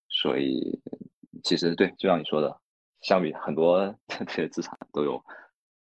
[0.10, 0.82] 所以
[1.44, 2.60] 其实对，就像你说的，
[3.02, 5.24] 相比很多 这些资产都有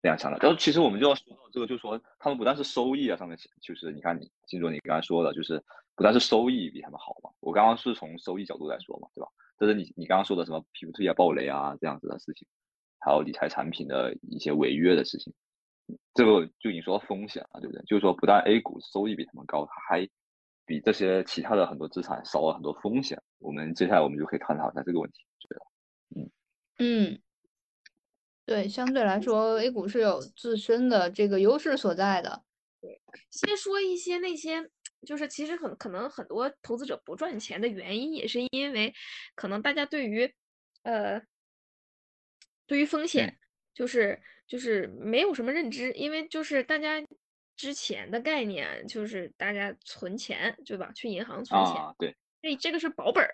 [0.06, 0.38] 非常强的。
[0.40, 5.58] 然后其实我们就要说到这个，就是说他们不但是收益啊上面，就是你看你金卓你刚才说的，就是
[5.96, 7.32] 不但是收益比他们好嘛。
[7.40, 9.28] 我刚刚是从收益角度来说嘛，对吧？
[9.58, 12.48] 这是你你刚刚说的什么 P to P 啊、暴雷啊这样子的事情，
[13.00, 15.34] 还有理财产品的一些违约的事情。
[16.14, 17.82] 这个就已经说到风险了，对不对？
[17.86, 20.08] 就是说，不但 A 股收益比他们高，它还
[20.66, 23.22] 比这些其他的很多资产少了很多风险。
[23.40, 25.62] 我们接下来我们就可以探讨一下这个问题，觉得，
[26.16, 26.32] 嗯
[26.80, 27.20] 嗯，
[28.46, 32.44] 对，相对来说，A 股是有自身的这个优势所在的。
[32.82, 34.70] 对，先说一些那些，
[35.06, 38.94] 就是其实很可能很多投资者不赚钱的原因，也是因为
[39.36, 40.34] 可能大家对于
[40.84, 41.22] 呃
[42.68, 43.38] 对于风险。
[43.76, 47.06] 就是就是没有什么认知，因为就是大家
[47.58, 50.94] 之前的概念就是大家存钱，对吧？
[50.96, 53.30] 去银行存钱，对，这这个是保本儿。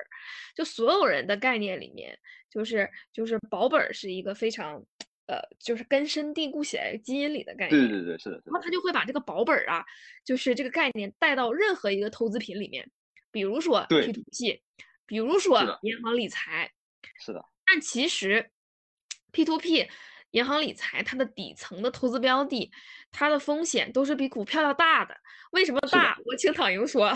[0.55, 2.17] 就所有人的概念里面，
[2.49, 4.83] 就是就是保本儿是一个非常
[5.31, 7.87] 呃，就是根深蒂固写在基因里的概念。
[7.87, 8.35] 对对对，是的。
[8.45, 9.81] 然后他就会把这个保本儿啊，
[10.25, 12.91] 就是这个概念带到任何一个投资品里面，
[13.31, 14.61] 比如说 P to P，
[15.05, 16.69] 比如说银行理财。
[17.17, 17.41] 是的。
[17.65, 18.51] 但其实
[19.31, 19.89] P to P。
[20.31, 22.71] 银行理财，它的底层的投资标的，
[23.11, 25.13] 它的风险都是比股票要大的。
[25.51, 26.17] 为什么大？
[26.23, 27.13] 我请躺赢说。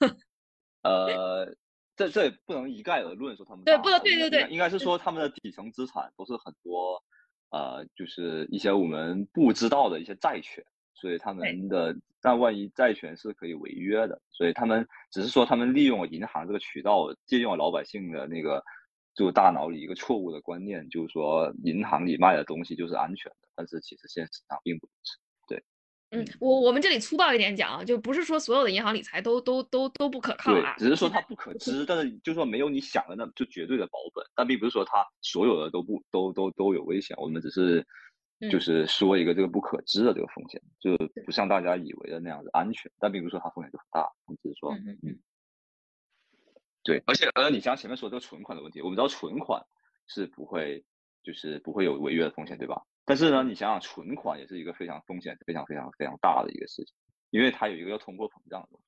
[0.84, 1.56] 呃，
[1.96, 7.02] 这这也不能一概而论说他们对，不能对对对，应该是说他们的底层资产都是很多，
[7.50, 18.64] 呃，就是一些我们不知道的一些债权，所以他们的但万一债权是可以违约的，所以他们只是说他们利用了银行这个渠道，借用了老百姓的那个。
[19.12, 25.18] 就大脑里一个错误的观念，就是说银行里卖的东西就是安全的，但是其实现实上并不如此。
[25.18, 25.29] 对，
[26.10, 37.86] 嗯，我我们这里粗暴一点讲啊，就不是说所有的银行理财都都都都不可靠啊，只是说它不可知，但是就是说没有你想的那就绝对的保本，但并不是说它所有的都不都都都有危险，我们只是
[38.50, 44.08] 就是说一个这个不可知的这个风险，就不像大家以为的那样子安全，但并不是说它风险就很大，
[44.42, 45.18] 只是说嗯嗯。
[46.82, 49.64] 对，而且而你像前面说这个存款的问题，我们知道存款
[50.08, 50.82] 是不会，
[51.22, 52.82] 就是不会有违约的风险，对吧？
[53.04, 56.94] 但是呢，你想想存款也是一个非常风险非常非常非常大的一个事情，
[57.30, 58.86] 因为它有一个要通货膨胀的东西，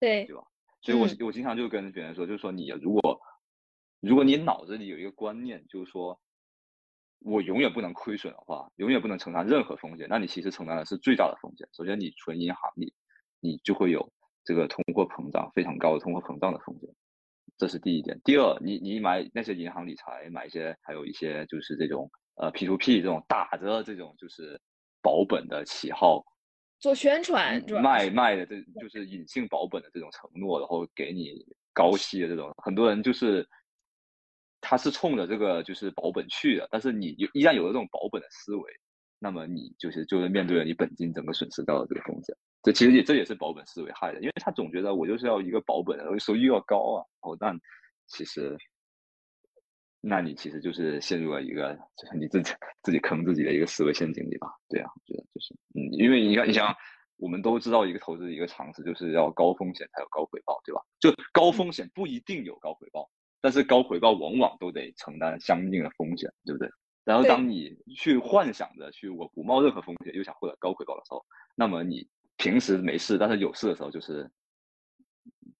[0.00, 0.42] 对，对吧？
[0.82, 3.20] 所以我我经常就跟别人说，就是说你如果
[4.00, 6.20] 如果你脑子里有一个观念，就是说
[7.20, 11.66] 我永远不能亏损的话，永远不能承担任何风险，那你其实承担的是最大的风险。
[11.72, 12.92] 首先，你存银行里，
[13.40, 14.12] 你就会有
[14.44, 16.90] 这个通货膨胀非常高的通货膨胀的风险。
[17.56, 18.20] 这是第一点。
[18.22, 24.60] 第二，你你买那些银行理财，买一些，还有一些就是这种呃 P to P 这种打着这种就是
[25.02, 26.24] 保本的旗号
[26.78, 33.46] 做宣传，卖卖的这就是隐性保本的这种承诺，然后给你高息的这种，很多人就是
[34.60, 38.70] 他是冲着这个就是保本去的，但是你依然有了这种保本的思维，
[39.18, 42.36] 那么你就是就是面对了你本金整个损失掉的这个风险。
[42.62, 47.04] 这其实也这也是保本思维害的，因为他总觉得我就是要一个保本的，收益要高啊。
[47.20, 47.56] 哦，但
[48.08, 48.56] 其实，
[50.08, 52.52] 那你其实就是陷入了一个就是你自己
[52.82, 54.48] 自己坑自己的一个思维陷阱里吧？
[54.68, 56.74] 对啊，我觉得就是嗯，因为你看，你想，
[57.16, 60.80] 我们都知道一个投资一个常识，就是要高风险才有高回报，对吧？
[61.00, 66.70] 就高风险不一定有高回报，但是高回报往往都得承担相应的风险，对不对？
[67.04, 72.08] 然后当你去幻想着去我不冒任何风险又想获得高回报的时候，那么你。
[72.38, 74.30] 平时没事，但是有事的时候就是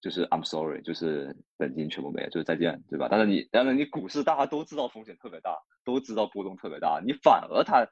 [0.01, 3.07] 就是 I'm sorry，就是本金全部没了，就是再见，对吧？
[3.09, 7.87] 但是你，但是你股市大家都知道风险特别大，都知道波动特别大，你反而它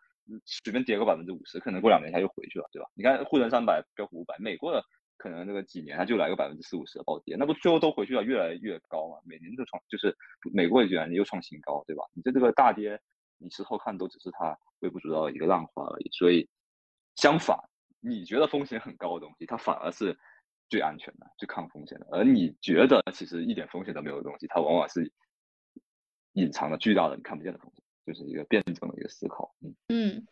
[0.46, 2.88] 随便跌个百分之五十，可能过两年它又回去了，对吧？
[2.94, 4.84] 你看沪深三百、标普五百，美国的
[5.18, 9.18] 可能那个几年它就来个百分之四五十的暴跌，那不最后都回去了，越来越高嘛？
[9.26, 10.16] 每年都创，就是
[10.54, 12.04] 美国也居然又创新高，对吧？
[12.14, 13.00] 你这这个大跌，
[13.38, 16.10] 你事后看都只是它微不足道的一个浪花而已。
[16.12, 16.48] 所以
[17.16, 17.58] 相反，
[18.00, 20.18] 你觉得风险很高的东西，它反而是
[20.70, 25.12] 最安全的、最抗风险的；而你觉得其实一点风险都没有的东西，它往往是
[26.34, 29.54] 隐藏了巨大的你看不见的风险，就是一个辩证的一个思考。
[29.62, 30.28] 嗯嗯。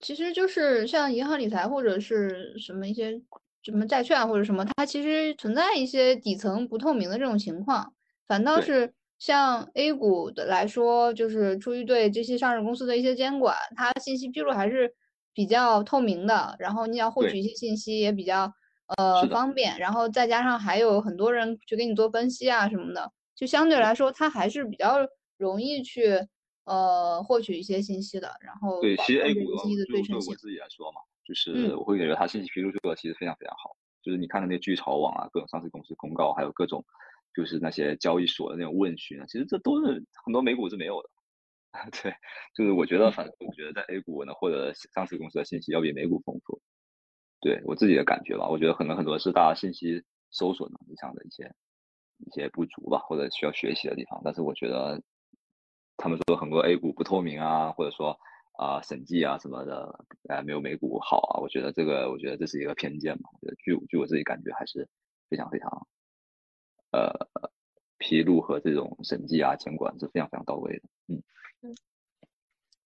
[0.00, 3.22] 其实就是像银行理财或者是什么一些
[3.62, 7.94] 什么债券或者什么，它其实存在一些底层不透明的这种情况。
[8.26, 14.92] 反倒是像 A 股的来说，就是出于对这些上市公司的一些监管，它信息披露还是
[15.32, 16.56] 比较透明的。
[16.58, 18.52] 然后你要获取一些信息也比较
[18.96, 19.78] 呃方便。
[19.78, 24.98] 然后再加上还有很多人去给你做分析啊什么的，就相对来说它还是比较
[25.36, 26.18] 容易去。
[26.64, 33.74] 呃，获取一些信息的，然后对，其实 A 股的对称性我自己来说嘛，就是我会感觉它信息披露做的其实非常非常好。
[34.00, 36.84] 就是你看的那巨潮网啊，各种上市公司公告，还有各种
[37.34, 41.08] 就是那些交易所的那种问询啊，其实这都是很多美股是没有的。
[42.00, 42.14] 对，
[42.54, 46.62] 就是我觉得，反正我觉得在 A 股能获得上市公司的信息要比美股丰富。
[47.42, 51.52] 对我自己的感觉吧，我觉得可能很多是大家信息搜索能力上的一些
[52.24, 54.22] 一些不足吧，或者需要学习的地方。
[54.24, 55.02] 但是我觉得。
[55.98, 58.18] 他们说很多 A 股不透明啊，或者说
[58.58, 61.38] 啊审计啊什么的，哎没有美股好啊。
[61.38, 63.28] 我觉得这个，我觉得这是一个偏见嘛。
[63.34, 64.88] 我觉得据据我自己感觉，还是
[65.28, 65.86] 非常非常，
[66.90, 67.12] 呃，
[67.98, 70.82] 披露和这种审计啊监管是非常非常到位的。
[71.08, 71.22] 嗯
[71.60, 71.76] 嗯。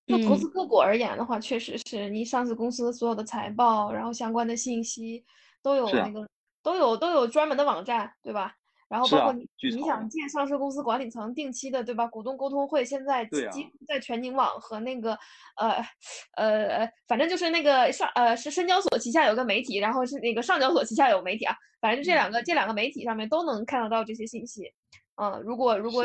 [0.07, 5.24] 就投资个股而言的话，确实是你上市公司所有的财报，然后相关的信息
[5.62, 6.26] 都有那个
[6.62, 8.54] 都有都有专门的网站，对吧？
[8.88, 12.07] 然后包括你，你想建上市公司管理层定期的，对吧？
[12.07, 15.18] 股东沟通会现在几乎在全景网和那个
[15.57, 15.84] 呃
[16.36, 24.72] 呃，反正就是那个上呃是深交所旗下有个媒体，然后是那个上交所旗下有媒体啊，反正这两个这两个媒体上面都能看得到这些信息。
[25.20, 26.04] 嗯，如果如果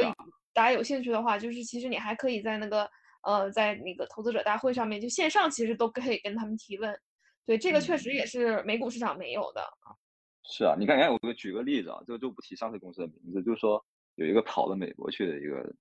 [0.52, 2.90] 大家有兴趣的话，就是其实你还可以在那个
[3.24, 7.00] 呃在那个投资者大会上面就线上其实都可以跟他们提问。
[7.46, 9.98] 对，这个确实也是美股市场没有的啊。
[10.44, 13.84] 是啊，你看，看，我给举个例子啊，这个就不提上市公司的名字，就是说
[14.16, 15.74] 有一个跑到美国去的一个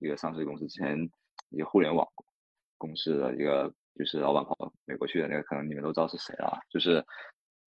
[0.00, 0.96] 一个上市公司，之前
[1.50, 2.06] 一个互联网
[2.76, 6.58] 公司的一个就是老板跑到美国去的那个，可能你们都知道是谁啊。
[6.70, 7.04] 就是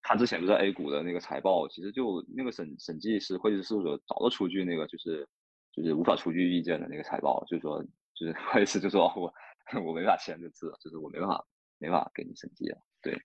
[0.02, 5.28] 他之前不是 A 股的那个财报，其实就那个审审计师、会计师事务所早都出具那个就是
[5.74, 7.84] 就是无法出具意见的那个财报，就是说
[8.16, 9.34] 就是不好意思就说我
[9.86, 11.46] 我没法签这字，就是我没办法
[11.78, 13.20] 没办法给你审计了，对。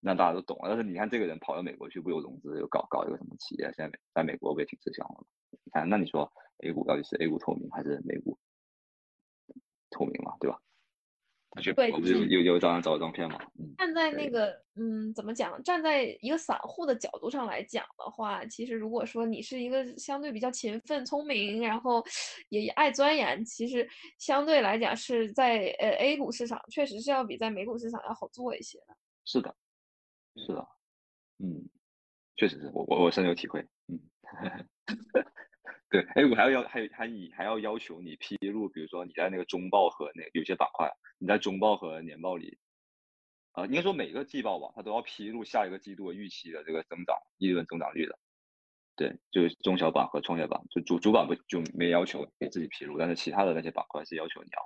[0.00, 5.26] 那大家都懂了，但是你看这个人跑到美国去，不有融资，又搞搞一个什么企业，现在在美国不也挺吃香的
[5.64, 8.38] 你看，那你说 A 股到底是 A 股透明还是美股
[9.90, 10.36] 透明嘛？
[10.38, 10.60] 对吧？
[11.74, 13.38] 对，我不是有有有张照照片嘛？
[13.78, 15.60] 站在那个嗯，怎么讲？
[15.62, 22.04] 站在一个散户的角度上来讲的话，其实如果说你是一个相对比较勤奋、聪明，然后
[22.50, 23.88] 也爱钻研，其实
[24.18, 28.96] 相对来讲是在呃 A 股市场确实是要比在美股市场要好做一些的。
[29.24, 29.54] 是的。
[30.36, 30.68] 是的，
[31.38, 31.68] 嗯，
[32.36, 33.98] 确实是我我我深有体会，嗯，
[35.90, 42.58] 对，哎，我还要要还有还你还要要求你披露，比如说你在那个中报和那有些板块，你在中报和年报里，
[43.52, 48.18] 啊，应该说每个季报吧，它都要披露下一个季度预期的这个增长利润增长率的，
[48.96, 54.60] 对，就是中小板和创业板，就主主板不就没要求给自己披露，但是其他的那些板块是要求你要，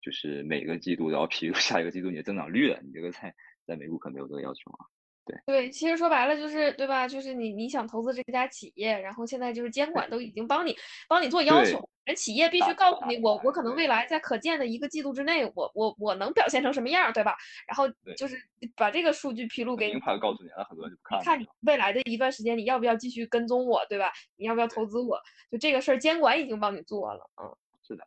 [0.00, 3.34] 就是每个季度都要披露下一个季度你的增长率的，你这个在
[3.66, 4.86] 在美股可没有这个要求啊。
[5.24, 7.06] 对对，其实说白了就是，对吧？
[7.06, 10.76] 就是你你想投资这家企业，然后现在就是监管都已经帮你
[11.08, 17.36] 帮你做要求，人企业必须告诉你，我我可能未来在可见的一个季度之内，我我我能表现成什么样，对吧？
[17.68, 18.36] 然后就是
[18.74, 21.22] 把这个数据披露给你，明牌告诉你，那很多人就不看。
[21.22, 24.12] 看你未来的一段时间，你要不要继续跟踪我，对吧？
[24.36, 25.20] 你要不要投资我？
[25.52, 27.56] 就这个事儿，监管已经帮你做了，嗯，
[27.86, 28.04] 是的，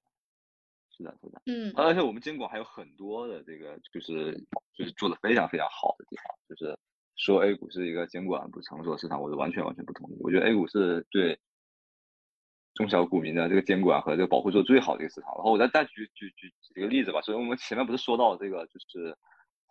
[0.97, 4.33] 是的，是的，嗯，而且我们监管还有很多的这个，就是
[4.73, 6.77] 就是做的非常非常好的地方，就是。
[7.15, 10.17] 说 A 股是一个监管不成熟的市场，我是完全完全不同意。
[10.19, 11.39] 我觉得 A 股是对
[12.73, 15.31] 中小股民的这个监管和这个保护做最好的一个市场。
[15.35, 17.21] 然后我再再举举举几个例子吧。
[17.21, 19.17] 所以我们前面不是说到这个就是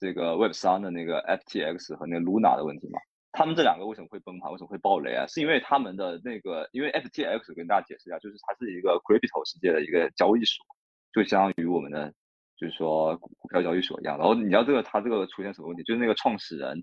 [0.01, 2.99] 这个 Web 三的那个 FTX 和那个 Luna 的问题吗？
[3.33, 4.51] 他们这两个为什么会崩盘？
[4.51, 5.27] 为什么会爆雷啊？
[5.27, 10.65] 是因为他们的那个，因为 FTX 跟大家解释一下，就是它是一个 crypto 世界的一个交易所，
[11.13, 12.15] 就相当于我们的
[12.57, 14.17] 就是说股票交易所一样。
[14.17, 15.83] 然后你知道这个它这个出现什么问题？
[15.83, 16.83] 就是那个创始人。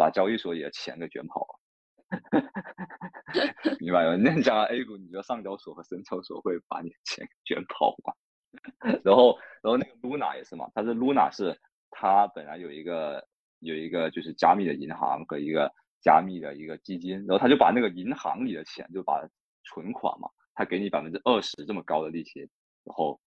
[0.00, 1.60] 把交易所里的钱给卷跑了，
[3.78, 4.16] 明白吗？
[4.16, 8.14] 那讲 A 股，你觉得上交所和深交所会把你的钱卷跑吗？
[9.04, 11.54] 然后，然后那个 Luna 也是嘛，它是 Luna 是
[11.90, 13.22] 它本来有一个
[13.58, 15.70] 有一个就是加密的银行和一个
[16.00, 19.20] 加密的一个基金，然后他就把那个银行里的钱，就把
[19.64, 22.40] 存款嘛，他给你百分之二十这么高的利息，
[22.84, 23.20] 然后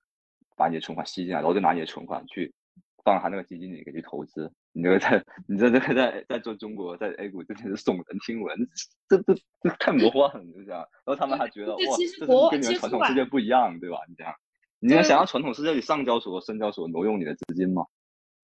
[0.57, 2.51] 把你的存款吸进来，然后就拿你的存款去
[3.03, 4.51] 放他那个基金里给去投资。
[4.71, 8.57] 你这个在，你这这个在在做中国，在 A 股真的是耸人听闻，
[9.07, 10.79] 这这这太魔幻了，你就这样。
[11.05, 13.97] 然后他们还觉得 哇，这是跟你们传统世界不一样，对吧？
[14.07, 14.33] 你这样，
[14.79, 17.85] 你要想象传统世界里上交所、深交所挪用你的资金吗？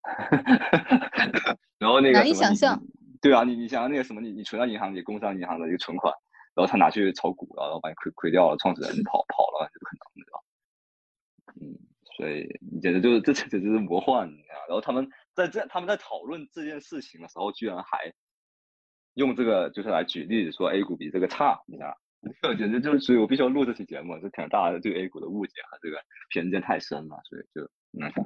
[1.78, 2.80] 然后那个难以想象。
[3.22, 6.14] 对啊，你你想那个什么，你你存到银行里，工商银行的一个存款，
[6.54, 10.40] 然后他拿去炒股了，然后把你亏亏掉了，创始人跑跑了，这不可能对吧？
[11.60, 11.76] 嗯，
[12.16, 14.26] 所以你简直就是这简直是魔幻，
[14.70, 15.10] 然后他们。
[15.32, 18.12] 在这，他们在讨论这件事情的时候，居然还
[19.14, 21.96] 用这个就是来举例子说 A 股比这个差，你知道？
[22.58, 25.96] 简直就是，所以我必须要录这期节目，这挺大的对 A 股的误解和这个
[26.28, 28.22] 偏见太深了，所以就那啥，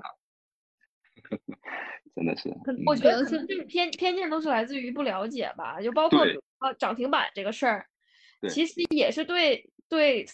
[2.16, 2.48] 真的是。
[2.86, 6.20] 我觉得是，就是偏偏见都是来自于不了解吧，就包括
[6.60, 7.86] 呃涨停板这个事儿，
[8.48, 10.26] 其实也是对对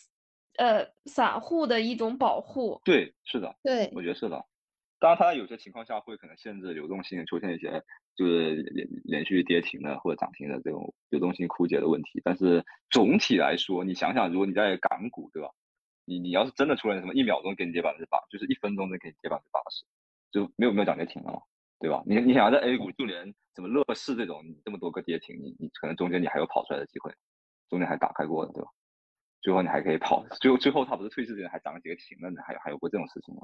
[0.57, 2.81] 呃散户的一种保护。
[2.85, 4.47] 对，是的，对，我觉得是的。
[5.01, 7.83] 当然，它有些情况下会可能限制流动性，出现一些
[8.15, 12.21] 就是连连续跌停的或者涨停的这种流动性枯竭的问题。
[12.23, 15.49] 但是总体来说，你想想，如果你在港股，对吧？
[16.05, 19.85] 你你要是真的出现什么一秒钟给你跌百分之八，就是一分钟能给你跌百分之八十，
[20.33, 21.41] 就没有没有涨跌停了嘛，
[21.79, 22.03] 对吧？
[22.05, 23.25] 你你想在 A 股，就连
[23.55, 27.11] 什么乐视这种，你这么多个跌停，你你可能中间你还有跑出来的机会，
[27.71, 28.69] 中间还打开过的，对吧？
[29.41, 32.43] 最后你还可以跑，最后最后它不是退市之前还涨了几个停了呢？
[32.45, 33.41] 还有还有过这种事情吗？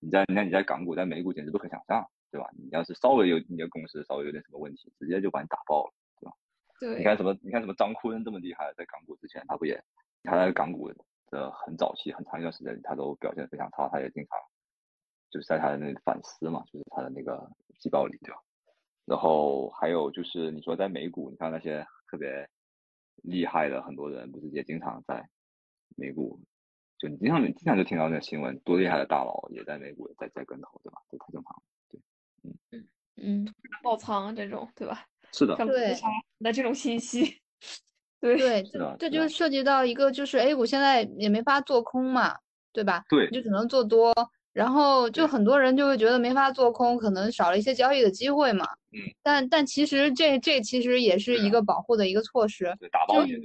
[0.00, 2.48] 你在你看你在港股在美股简直不可想象，对吧？
[2.56, 6.32] 你要是稍微有你的公司稍微有点什么问题，直接就把你打爆了，对吧？
[6.80, 6.98] 对。
[6.98, 7.36] 你看什么？
[7.42, 7.74] 你看什么？
[7.74, 9.82] 张坤这么厉害，在港股之前他不也？
[10.24, 10.90] 他在港股
[11.30, 14.38] 的很早期很长一段时间他都表现非常差，他也经常
[15.30, 18.40] 就是在他的那个反思嘛，就是他的那个季报里，对吧？
[19.04, 22.48] 然后还有就是你说在美股，你看那些特别
[23.22, 25.28] 厉害的很多人，不是也经常在
[25.96, 26.40] 美股。
[26.98, 31.00] 就你经常经常就听到那新闻，多厉害的大佬也在美股在在跟投，对吧？
[31.10, 32.00] 这太正常了，对，
[32.42, 35.06] 嗯嗯嗯，爆仓这种，对吧？
[35.32, 35.94] 是的，对，
[36.38, 37.40] 那这种信息，
[38.20, 42.38] 对对，这这就涉及到一个，就是 A 股现在也没法做空嘛，
[42.72, 43.04] 对吧？
[43.08, 44.14] 对，就只能做多。
[44.54, 48.64] 然后就很多人就会觉得没法做空，可能少了一些交易的机会嘛。
[48.92, 49.00] 嗯。
[49.20, 53.40] 但但其实这这其实也是一个保护的一个措施，对于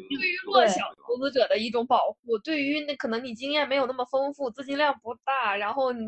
[0.45, 2.37] 弱小投资者的一种保护。
[2.43, 6.05] 对于那可能你经验没有那么丰富，资金量不大，然后你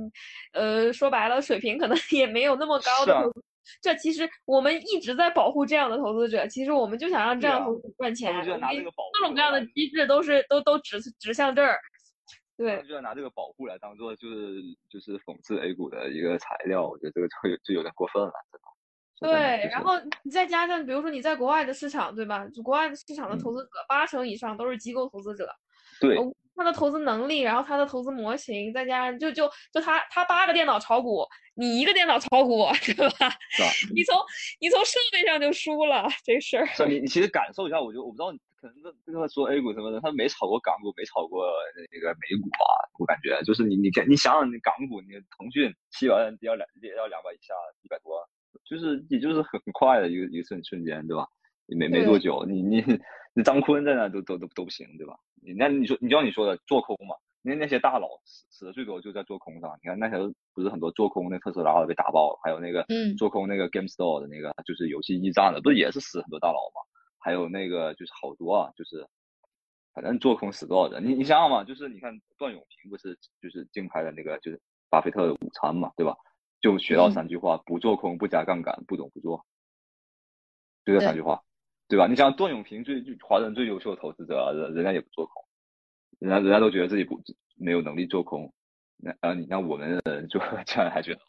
[0.54, 3.28] 呃说白了水平可能也没有那么高的，
[3.82, 6.45] 这其实我们一直在保护这样的投资者。
[6.45, 11.80] 其实我们就想让这样投资者赚钱，各种各样的机制都是都都指指向这儿。
[12.62, 17.34] 对，就要拿这个保护来当做就是就是讽刺 A 股的一个材料，我觉得这个就
[17.64, 18.32] 就有点过分了，
[19.20, 19.93] 对然后
[20.24, 22.47] 你再加上，比如说你在国外的市场，对吧？
[22.64, 25.49] 国外的市场的投资者八成以上都是机构投资者，
[25.99, 26.16] 对，
[26.55, 33.30] 他的投资能力，然后他的投资模型，再加上就就就他他八个电脑炒股，你一个电脑炒股，对吧？
[33.49, 33.70] 是吧？
[33.95, 34.16] 你从
[34.59, 36.66] 你从设备上就输了这事儿。
[36.68, 38.32] 是，你你其实感受一下，我就我不知道。
[38.62, 41.49] 可能这这个说 A 股什么的，他没炒过港股，没炒过
[41.91, 42.62] 那个美股吧？
[42.99, 48.22] 我感觉就是你你你想想，你港股，你腾讯七百跌到两跌到两百以下，一百多，
[48.64, 51.28] 就是也就是很很快的一个一个瞬瞬间，对吧？
[51.66, 52.86] 没没多久，你你
[53.34, 55.18] 你张坤在那都都都都不行，对吧？
[55.41, 60.18] 你那你说你就像你说的做空嘛，那那些大佬死死的最多就在做空上，你看那些
[60.53, 62.86] 不是很多做空那特斯拉的被打爆了，还有那个
[63.18, 66.82] 做空那个 GameStop 的那个就是游戏驿站的，不是也是死很多大佬吗？
[67.22, 69.07] 还有那个就是好多啊，就是
[69.93, 71.05] 反正做空死多少人？
[71.05, 74.59] 你你想想嘛，就是你看段永平不是就是竞拍的那个就是
[74.89, 76.17] 巴菲特的午餐嘛，对吧？
[76.59, 79.45] 就学到三句话：不做空，不加杠杆，不懂不做，
[80.86, 81.41] 就这三句话，
[81.88, 82.07] 对吧？
[82.07, 85.43] 你想段永平最华人最优秀的投资者，人人家也不做空，
[86.19, 87.22] 人家人家都觉得自己不
[87.55, 88.53] 没有能力做空，
[89.02, 91.20] 那啊你像我们人就 这样还觉得。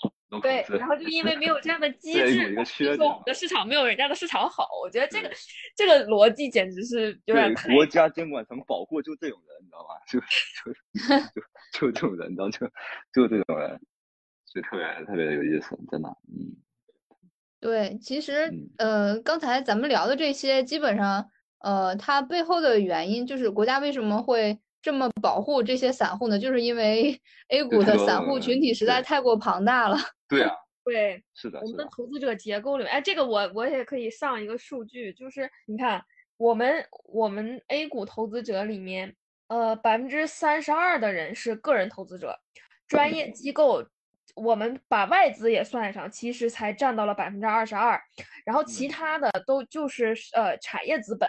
[0.40, 2.54] 对，然后就因为没有这样的机制，
[2.96, 4.66] 说我们的市场没有人家的市场好。
[4.82, 5.30] 我觉得这个
[5.76, 9.94] 这个逻辑简直是有点国家监管层保护就这种人，你知道吗？
[10.08, 10.18] 就
[10.64, 12.66] 就 就就这种人，你知道就
[13.12, 13.78] 就这种人，
[14.46, 16.08] 所以特别特别有意思，真的。
[16.30, 16.56] 嗯，
[17.60, 24.58] 对，其实呃，刚才咱们聊的这些，基本上呃，它背后的原因就是国家为什么会。
[24.82, 27.18] 这么保护这些散户呢，就是因为
[27.48, 29.96] A 股的散户群体实在太过庞大了。
[30.28, 30.52] 对啊，
[30.84, 36.02] 对，是的，我们的投资者结构里面，哎，这个我我也可以上一个数据，就是你看，
[36.36, 39.14] 我们我们 A 股投资者里面，
[39.46, 42.36] 呃，百分之三十二的人是个人投资者，
[42.88, 43.86] 专业机构
[44.34, 48.00] 我们把外资也算上，其实才占到了百分之二十二，
[48.44, 51.28] 然后其他的都就是呃产业资本，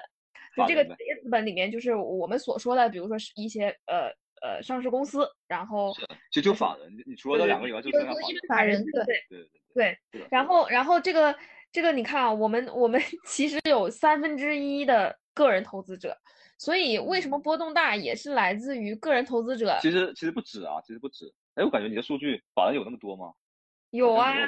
[0.56, 4.10] 就这个产业资本里面就是我们所说的，比如说是一些呃
[4.42, 5.94] 呃上市公司，然后
[6.32, 8.14] 其实就法人，你除了这两个以外，就剩下
[8.48, 11.36] 法人，对对对对，然后然后这个
[11.72, 16.18] 这个你看啊，我们我们 其实有三分之一的个人投资者。
[16.60, 19.78] 所以为什么波动大，也是来自于个人投资者。
[19.82, 21.26] 其实其实不止啊，其实不止。
[21.56, 23.34] 哎，我感觉你的数据法人有那么多吗？
[23.90, 24.48] 有啊，有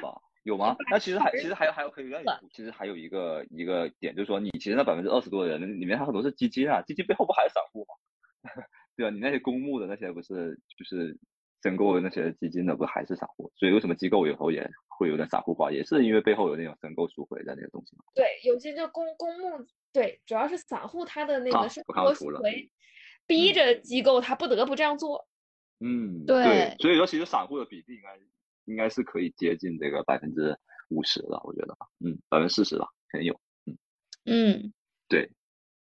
[0.58, 0.76] 吗？
[0.92, 7.96] 那其实还其实还有还有可以让你，其实还有一个一个点，就是说你其实那百分之二十多的人里面，他很多是基金啊，基金背后不还是散户吗？
[8.96, 9.10] 对啊？
[9.10, 11.18] 你那些公募的那些不是就是
[11.64, 13.52] 申购的那些基金的，不还是散户？
[13.56, 19.66] 所以为什么机构有时候也会有点散户化，也是因为背后有那种申购赎回的那个东西对，有些就公公募。
[19.92, 22.70] 对，主要是散户他的那个申购赎回，
[23.26, 25.26] 逼着机构他不得不这样做。
[25.80, 28.18] 嗯，对，所以说其实散户的比例应该
[28.66, 30.58] 应该是可以接近这个百分之
[30.90, 33.78] 五十的，我觉得，嗯，百分之四十吧，肯定有，嗯
[34.26, 34.74] 嗯，
[35.08, 35.32] 对。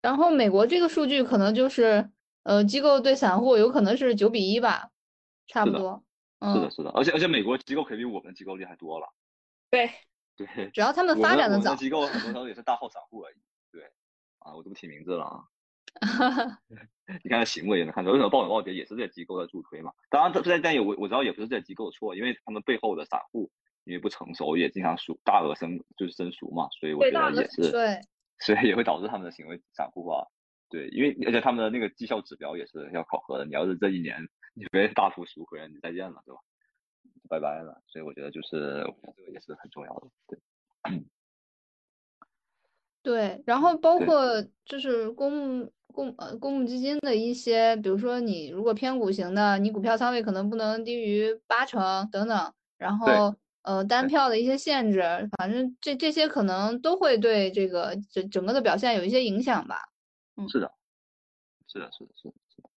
[0.03, 2.11] 然后美国这个数据可能就是，
[2.43, 4.91] 呃，机构对散户有可能是九比一吧，
[5.47, 6.03] 差不多。
[6.41, 9.07] 是的，是的，而且而且美国机构肯定比我们机构厉害多了。
[9.71, 9.91] 对
[10.37, 13.37] 对， 只要他们发展的早，机构很多时候也是大号散户而已。
[13.71, 13.85] 对。
[14.39, 15.45] 啊，我就不提名字了啊。
[17.25, 19.93] 你看他行为也能看出来，为什么暴涨暴跌也是这些机构在助推嘛？
[20.11, 23.51] 当然，这这但也我我知道也不是这些机构的错，因为他们背后的散户
[23.85, 28.01] 因为不成熟，也经常赎大额生就是生熟嘛，所以我觉得也是对，
[28.39, 30.25] 所以也会导致他们的行为散户化。
[30.69, 36.41] 对，因为而且他们的那个绩效指标也是要考核的，你要是这一年你被大幅赎回，你再见了，对吧？
[37.29, 37.83] 拜拜了。
[37.89, 38.87] 所以我觉得就是
[39.17, 40.39] 这个也是很重要的，对。
[43.03, 55.01] 对，然后包括就是公募公呃公募基金的一些，比如说你如果偏股型的，你股票仓位可能不能低于八成等等，然后呃单票的一些限制，
[55.39, 59.89] 反正这这些可能都会对这个整整个的表现有一些影响吧。
[60.37, 60.73] 嗯，是的，
[61.67, 62.71] 是的，是的，是的，是的。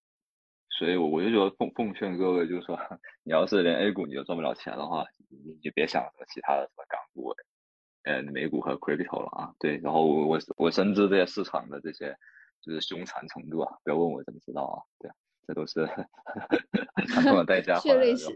[0.77, 2.79] 所以，我我就说奉奉劝各位，就是说，
[3.23, 7.33] 你要是连 A 股你都赚不了钱的话，你就别想什么其他的什么港股。
[8.05, 12.13] 呃，美股和 crypto 了啊，对，然后我我我深知这些市场的这些
[12.63, 15.11] 就是凶残程度啊，不要问我怎么知道啊，对，
[15.45, 15.85] 这都是
[17.09, 18.33] 惨痛的代价血泪史。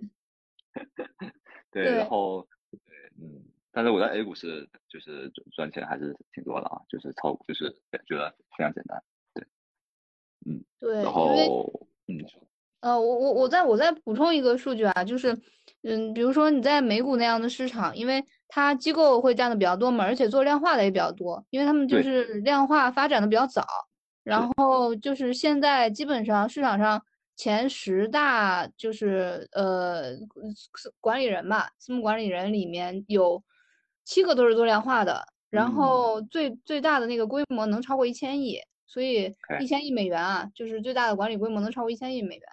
[1.72, 2.80] 对，然后对，
[3.22, 7.70] 嗯，但是我在 A 股是就是赚钱还是挺多的啊，就是超就是
[8.06, 9.02] 觉得非常简单，
[9.34, 9.48] 对，
[10.46, 11.72] 嗯，对，然后
[12.08, 12.18] 嗯，
[12.82, 15.40] 呃，我我我再我再补充一个数据啊，就是
[15.84, 23.66] 嗯，比如说你在美股那样的市场，因为它机构会占的比较多嘛，而且做量化的也比较多，因为他们就是量化发展的比较早。
[24.28, 27.02] 然后就是现在基本上市场上
[27.38, 30.16] 前十大就是呃
[31.00, 33.42] 管理人吧，私募管理人里面有
[34.04, 42.44] 七个都是多量化的，然后最最大的那个规模能超过一千亿，所以一千亿美元啊，就是最大的管理规模能超过一千亿美元，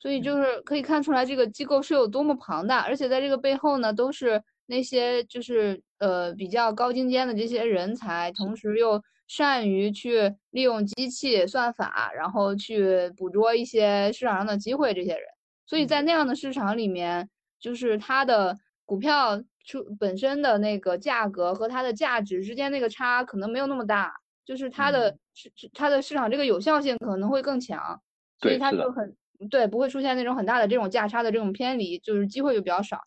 [0.00, 4.42] 所以就是可以看出来这个机构是有多么庞大，而且在这个背后呢都是。
[4.66, 15.22] 那些就是呃比较高精尖的这些人才，同时又善于去利用机器算法，然后去捕捉一些市场上的机会，这些人，
[15.66, 24.14] 所以在那样的市场里面，就是它的股票出本身的那个价格和它的价值之间那个差可能没有那么大，
[24.44, 28.00] 就是它的市它的市场这个有效性可能会更强，
[28.38, 29.16] 所以它就很
[29.50, 33.00] 对不会出现那种很大的这种价差的这种偏离，就是机会就比较少，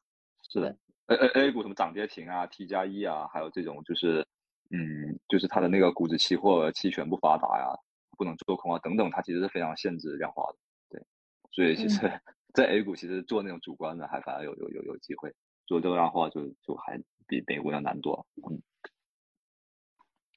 [0.52, 0.76] 是的。
[1.08, 4.28] A A A 股什么涨跌停啊，T 加一啊，还有这种就是，
[4.72, 7.74] 嗯，就是它的那个股指期货期权不发达呀，
[8.18, 10.58] 不能做空啊，等等，它其实是非常限制量化的，
[10.90, 11.06] 对，
[11.52, 12.00] 所以其实，
[12.54, 15.34] 在 A 股其实做那种主观的还反而有有有有机会，
[15.66, 16.98] 做这个量化就就还
[17.28, 18.62] 比美股要难多，嗯，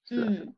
[0.07, 0.55] 是嗯，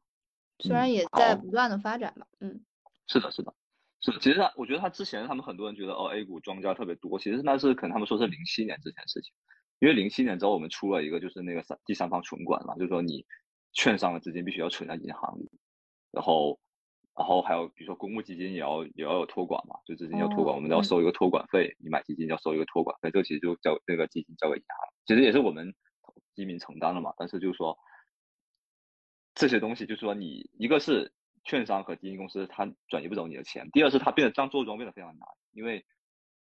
[0.59, 2.64] 虽然也在不断的发展吧，嗯，
[3.07, 3.55] 是的，是的，
[4.01, 9.33] 是的，其实他我觉得他之前他们很多人觉得哦 A 股庄家特别多，其实那是可能他们说是零七年之前事情。
[9.79, 13.27] 因为零七年之后，我们出了一个就是那个三第三方存管嘛，就是说你
[13.73, 15.51] 券商的资金必须要存在银行里，
[16.11, 16.61] 然后，
[17.16, 25.75] 然后还有比如说公募基金也要也要有托管嘛，就资金要托管，我们都要收一个托管费，你买基金要收一个托管费，这个其实就交那个基金交给银行，其实也是我们
[26.35, 27.14] 基民承担了嘛。
[27.16, 27.79] 但是就是说
[29.35, 31.12] 这些东西，就是说你一个是
[31.45, 35.85] 券商和基金公司它转移不走你的钱，第二是它变得账做庄变得非常难，因为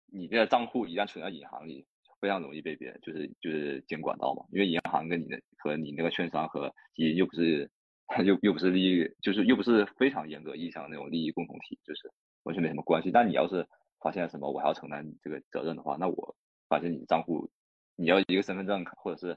[0.06, 1.86] 你这个账户一旦存在银行里。
[2.20, 7.70] 非常容易被别人就是就是监管到嘛，因为银行跟你的和你那个券商和基金又不是
[8.24, 12.10] 又又不是利益，就是又不是非常严格意义上的那种利益共同体，就是
[12.44, 13.10] 完全没什么关系。
[13.10, 13.66] 但你要是
[14.00, 16.36] 发现什么，我还要承担这个责任的话，那我
[16.68, 17.50] 发现你账户
[17.96, 19.36] 你要一个身份证或者是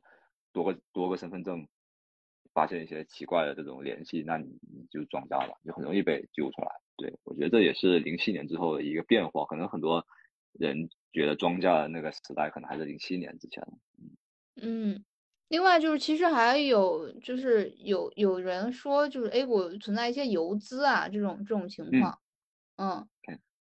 [0.53, 1.67] 多个多个身份证，
[2.53, 6.69] 发现一些奇怪的这种联系，那你你就庄家了，就很容易被揪出来。
[6.95, 10.05] 对我觉得这也是零七年之后的一个变化，可能很多
[10.53, 13.65] 人觉得庄家的那个时代可能还是零七年之前。
[14.61, 15.03] 嗯，
[15.47, 22.19] 另外就是其实还有就是有有人说就是 A 股存在一些游资啊这种这种情况。
[22.77, 23.07] 嗯，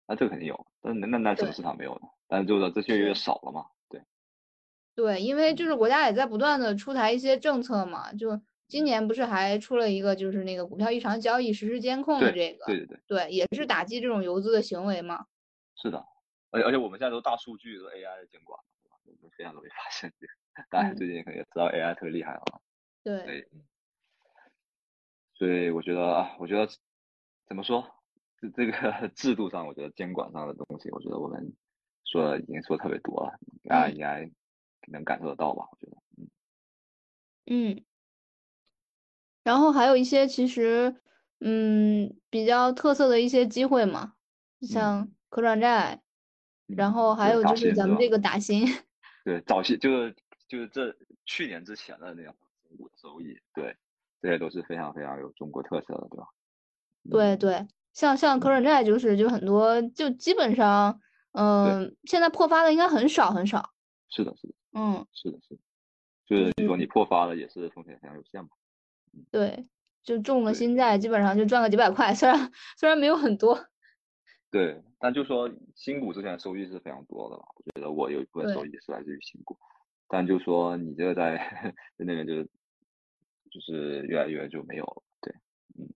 [0.07, 2.09] 那这个肯定有，但那那那什么市场没有呢？
[2.27, 3.67] 但是就是这越来越少了嘛。
[3.89, 4.03] 对，
[4.95, 15.27] 对，因为就是国家也在不断的出台一些政策嘛，就今年不是还出了一个就是那个股票异常交易实时监控的这个，对对对，对，也是打击这种游资的行为嘛。
[15.77, 16.05] 是的，
[16.55, 18.59] 而且而且我们现在都大数据都 AI 的监管，
[19.05, 20.33] 我们非常容易发现这个。
[20.71, 22.61] 大家最近可能也知道 AI 特别厉害了。
[23.03, 23.49] 对。
[25.35, 26.73] 所以我觉得啊，我觉得
[27.49, 27.85] 怎么说？
[28.41, 31.53] 这这个 制度上，我觉得监管上的东西，我觉得我们
[32.05, 33.33] 说已经说特别多了，
[33.65, 34.31] 大家应该
[34.93, 35.67] 能感受得到吧？
[35.73, 36.31] 我觉得，嗯
[37.47, 37.85] 嗯。
[39.43, 41.03] 然后还有一些其实，
[41.41, 44.15] 嗯，比较特色的一些机会嘛，
[44.63, 46.01] 像可转债，
[46.67, 48.67] 然后还有就是咱们这个打新，
[49.25, 50.15] 对，早期就是
[50.49, 50.95] 就是这
[51.25, 52.35] 去年之前的那种
[52.77, 53.77] 股的收益，对，
[54.21, 56.27] 这些都是非常非常有中国特色的，对吧？
[57.11, 57.67] 对对。
[57.93, 61.01] 像像可转债就是就很多就基本上，
[61.31, 63.71] 嗯，现在破发的应该很少很少。
[64.09, 65.61] 是的，是的，嗯，是的，是的，
[66.27, 68.49] 就是你说你破发了也是风险非常有限嘛。
[69.31, 69.69] 对，
[70.03, 73.65] 就中了新债基本上就赚个几百块，虽然虽然没有很多。
[74.55, 79.59] 对，但就说新股之前收益是非常多的嘛，我觉得我有一部分收益是来自于新股，
[80.07, 81.37] 但就说你这个在
[81.99, 82.49] 在那边就是
[83.51, 85.03] 就是越来越就没有了。
[85.21, 85.35] 对
[85.77, 85.91] 嗯，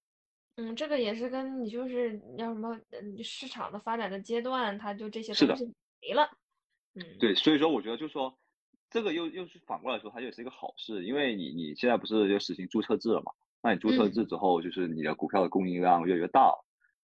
[0.56, 5.64] 嗯这个也是跟你就是要什么，嗯，市场的发展的阶段，它就这些东西
[6.02, 6.28] 没了。
[6.94, 8.36] 嗯，对，所以说我觉得就是说，
[8.90, 13.30] 这个又又是反过来说，它也是一个好事，因为你你现在不是就实行注册制了嘛？
[13.62, 16.52] 那你注册制之后，就是你的股票的供应量越来越大，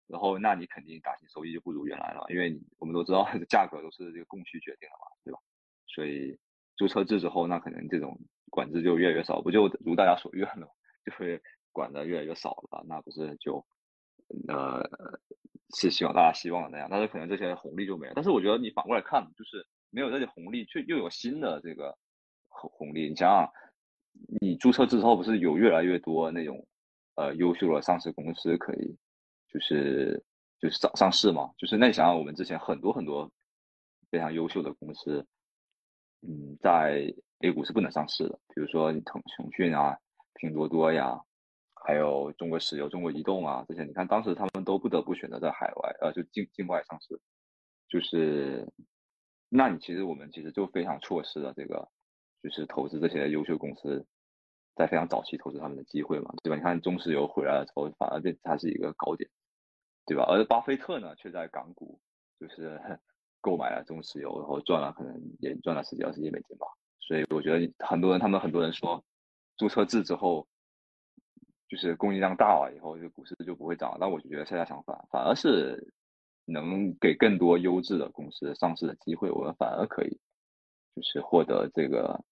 [0.08, 5.38] 然后那你肯定打新收益就不如原来了，因为你我们都知道 价格都是这个供需决定的嘛，对吧？
[5.86, 6.38] 所以
[6.76, 8.18] 注册制之后，那可能这种
[8.50, 10.68] 管制就越来越少，不就如大家所愿了，
[11.04, 11.40] 就会。
[11.74, 13.66] 管的越来越少了，那不是就
[14.46, 14.80] 呃
[15.74, 18.12] 是希望大家希望的那样，但是可能这些红利就没了。
[18.14, 21.98] 但是我觉得你反过来看，就是没有这些红利，却又有新的这个
[22.46, 23.08] 红红利。
[23.08, 23.52] 你想想，
[24.40, 26.64] 你注册制之后不是有越来越多那种
[27.16, 28.96] 呃优秀的上市公司可以
[29.54, 30.22] 就是
[30.60, 31.50] 就是上上市嘛？
[31.56, 33.30] 就是那想想，我们之前很多很多
[34.10, 35.24] 非常优秀的公司，
[36.20, 39.96] 嗯，在 A 股是不能上市的，比如说腾腾讯啊、
[40.34, 41.18] 拼多多呀。
[41.86, 47.20] 还有中国石油、中国移动啊，这些你看，当时他们都不得不选择在海外，呃，就境境外上市，
[47.90, 48.66] 就是，
[49.50, 51.86] 那你其实我们其实就非常错失了这个，
[52.42, 54.06] 就是投资这些优秀公司，
[54.74, 56.56] 在非常早期投资他们的机会嘛，对吧？
[56.56, 59.28] 你看中石油回来了之后，反而变它是一个高点，
[60.06, 60.24] 对吧？
[60.28, 62.00] 而巴菲特呢，却在港股
[62.38, 62.80] 就是
[63.40, 66.66] 购买了中石油，然后赚了可能也赚了十几二十亿美金吧。
[67.00, 69.04] 所以我觉得很多人，他们很多人说，
[69.56, 70.46] 注册制之后。
[71.66, 73.96] 就是供应量大了以后，就股市就不会涨。
[73.98, 75.92] 那我就觉得恰恰相反，反而是
[76.44, 79.28] 能给更多优质的公司上市的机会。
[79.30, 80.20] 我们反而可以
[80.94, 82.22] 就是获得这个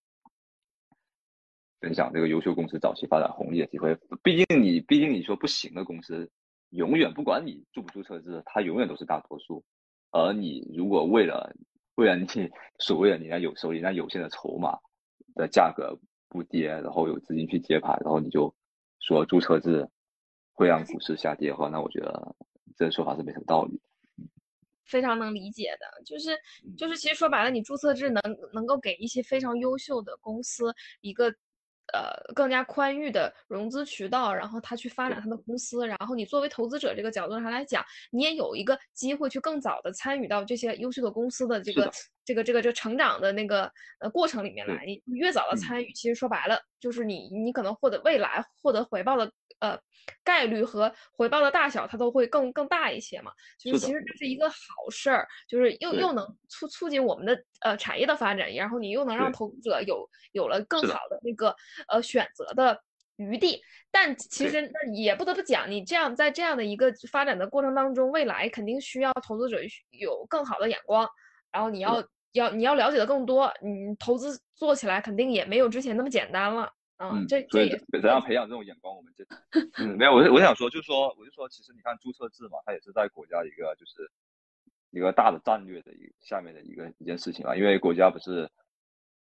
[1.81, 3.99] 分享这个优秀公司早期发展红利的机会。
[4.23, 6.31] 毕竟你，毕竟你说不行的公司，
[6.73, 9.65] 永远不管你注不注册制，它永远都是大多数。
[10.11, 11.55] 而你如果为了
[11.95, 12.27] 为了你
[12.79, 14.77] 所谓的你那有手里那有限的筹码
[15.35, 15.99] 的价格
[16.29, 18.55] 不跌，然后有资金去接盘，然后你就。
[19.05, 19.85] 说注册制
[20.53, 22.37] 会让股市下跌的话，那我觉得
[22.77, 23.81] 这个说法是没什么道理。
[24.85, 26.39] 非常能理解的，就是
[26.79, 28.23] 就是，其实说白了，你注册制能
[28.55, 31.35] 能够给一些非常优秀的公司一个。
[31.93, 41.91] 呃，更加宽裕的融资渠道，然后他去发展他的公司，然后你作为投资者这个角度上来讲，你也有一个机会去更早的参与到这些优秀的公司的这个
[42.25, 44.85] 这个这个这成长的那个呃过程里面来。
[44.87, 49.31] 你越早的参与，其实说白了就是你你可能获得未来获得回报的
[49.63, 49.79] 呃
[50.23, 53.33] 概率和回报的大小，它都会更更大一些嘛。
[53.59, 54.57] 就是其实这是一个好
[54.91, 61.57] 事儿，就是又又能促促进我们的呃产业的发展，然后你又能让投资者有有了更好的那个。
[61.89, 62.81] 呃，选择的
[63.17, 63.61] 余地，
[63.91, 69.59] 但其实那也不得不讲，你这样在这样的一个发展的过程当中，未来肯定需要投资者
[69.91, 71.09] 有更好的眼光，
[71.53, 72.03] 然后你要
[72.33, 76.73] 要你要了解的更多，你投资做起来肯定也没有之前那么简单了。
[77.11, 79.25] 嗯，这所以怎样培养这种眼光，我们这
[79.83, 84.11] 嗯没有，我我想说，就是说，我就说，其实你看注册制嘛，它也是在国家一个就是
[84.91, 88.49] 一个大的战略的一下面的一个一件事情啊，因为国家不是。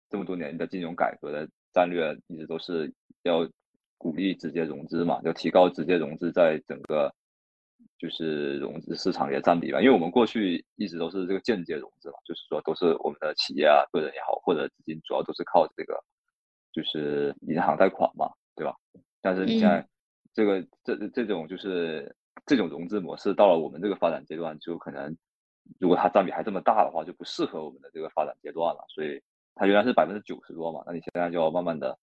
[0.10, 2.94] 这么多年的金融改革的战略一直都是
[3.24, 3.50] 要
[3.98, 7.10] 鼓励直接融资嘛，要提高直接融资在整个
[7.98, 9.80] 就是融资市场里的占比吧。
[9.80, 15.98] 因为我们过去一直都是这个间接融资嘛，就是说都是我们的企业啊、个人也好，或者资金主要都是靠这个
[16.72, 18.76] 就是银行贷款嘛，对吧？
[19.22, 19.88] 但是你现在
[20.34, 22.16] 这个这这种就是
[22.46, 25.16] 这种融资模式到了我们这个发展阶段，就可能
[25.80, 29.22] 如果它占比还这么大的话，就不适合我们的这个发展阶段了，所以。
[29.54, 31.96] 它原来是百分之九十多嘛，那你现在就要慢慢的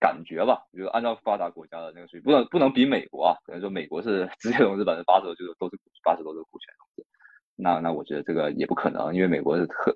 [0.00, 0.64] 感觉吧。
[0.72, 3.36] 就按照发达国家的那个水平，不能不能比美国啊。
[3.44, 7.06] 可能说美国是直接融资百分之八十多，就是都是八十多的股权融资。
[7.56, 9.94] 那那我觉得这个也不可能，因为美国是特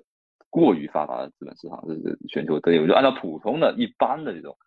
[0.59, 2.87] 过于发达的资本市场，是全球都有。
[2.87, 4.57] 就按照普通的一般的这种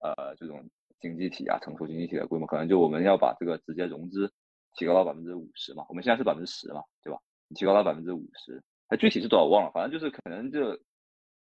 [0.00, 0.68] 呃这种
[1.00, 4.32] 经济体啊，成熟经济体的规模，可能就我们要把这个直接融资
[4.74, 5.84] 提高到百分之五十嘛。
[5.88, 7.18] 我们现在是百分之十嘛，对吧？
[7.54, 10.78] 提高到百分之五十，它具体是多少忘了，反正就是可能就。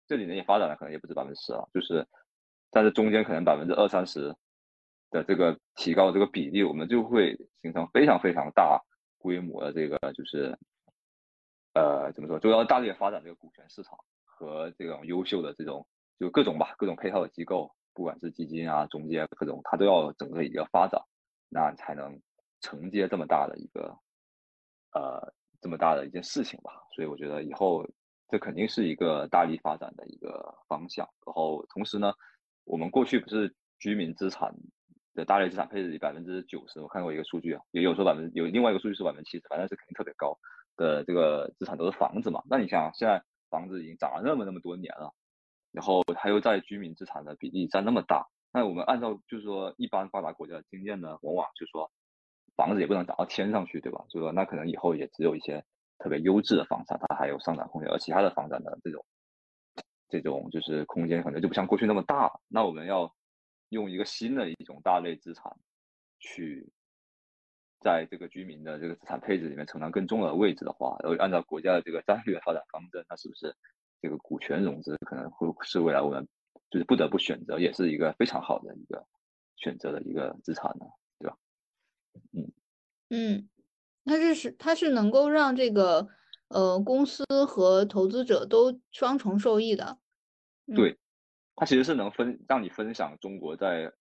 [0.08, 2.06] 这里呢也发展了，可能也不止百分之十啊，就是
[2.70, 4.36] 但是中间可能百分之二三十
[5.10, 8.82] 的这个提高这个比例，我们就会形成非常非常大
[9.20, 10.58] 规模的这个就是
[11.74, 15.86] 呃怎么说，就要大力发展这个股权市场和这种优秀的这种
[16.20, 21.02] 就各种吧，各种配套的机构，不管是基金啊、中介各种，它都要整个一个发展，
[21.50, 22.22] 那才能
[22.62, 23.98] 承接这么大的一个
[24.94, 26.82] 呃这么大的一件事情吧。
[26.96, 27.86] 所以我觉得以后。
[28.34, 31.06] 这肯定是一个大力发展的一个方向。
[31.26, 32.14] 然后同时呢，
[32.64, 34.56] 我们过去不是居民资产
[35.14, 40.32] 的大类资产配置里百分之九十，我看过一个数据啊，也有说百分有另外一个数据是百分之七十，反正是肯定特别高
[40.78, 42.42] 的这个资产都是房子嘛。
[42.50, 45.14] 那你想现在房子已经涨了那么那么多年了，
[45.72, 51.92] 然后它又在居民资产的比例占那么大，那我们按照就是说一般发达国家的经验呢，往往就说
[52.56, 54.04] 房子也不能涨到天上去，对吧？
[54.10, 55.64] 就说那可能以后也只有一些。
[56.04, 59.06] 特别优质的房产，它还有上涨空间，而其他的房产的这种
[60.10, 62.42] 这种就是空间可能就不像过去那么大了。
[62.48, 63.14] 那我们要
[63.70, 65.56] 用一个新的一种大类资产，
[66.18, 66.68] 去
[67.82, 73.54] 在这个居民的这个资产配置里面承担更重要的位置的话，然后按照国家的这个战略发展方针，那是不是
[74.02, 76.26] 这个股权融资可能会是未来我们
[76.70, 79.06] 就是不得不选择，也是一个非常好的一个
[79.58, 80.86] 选择的一个资产呢？
[81.20, 81.38] 对吧？
[82.34, 82.52] 嗯
[83.10, 83.48] 嗯。
[84.04, 86.08] 它是是它是能够让这个
[86.48, 90.00] 呃公司和投资者都双重受益的，
[90.76, 90.98] 对，
[91.56, 93.94] 它其实是能分让你分享中国在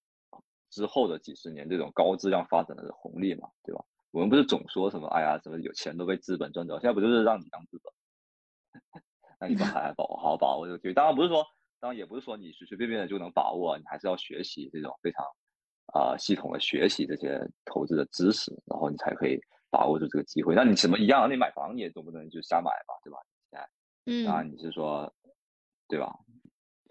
[0.70, 3.84] 之后的几十年这种高质量发展的红利嘛，对吧？
[4.12, 7.92] 我们不是总说什么哎呀什么有钱都被资本赚走，现在不就是让你当资本？
[9.40, 11.44] 那你们还把 握好好把握这个机会，当然不是说，
[11.80, 15.24] 当然也不是说你随随便便的就能把握，你还是要学习这种非常
[15.92, 19.38] 啊系统的学习这些投资的知识，然后你才可以。
[19.72, 21.30] 把握住这个机会，那你什么一样？
[21.30, 23.18] 你买房你也总不能就瞎买吧，对吧？
[23.52, 23.68] 现在，
[24.06, 25.14] 嗯，啊，你是说，
[25.86, 26.12] 对吧？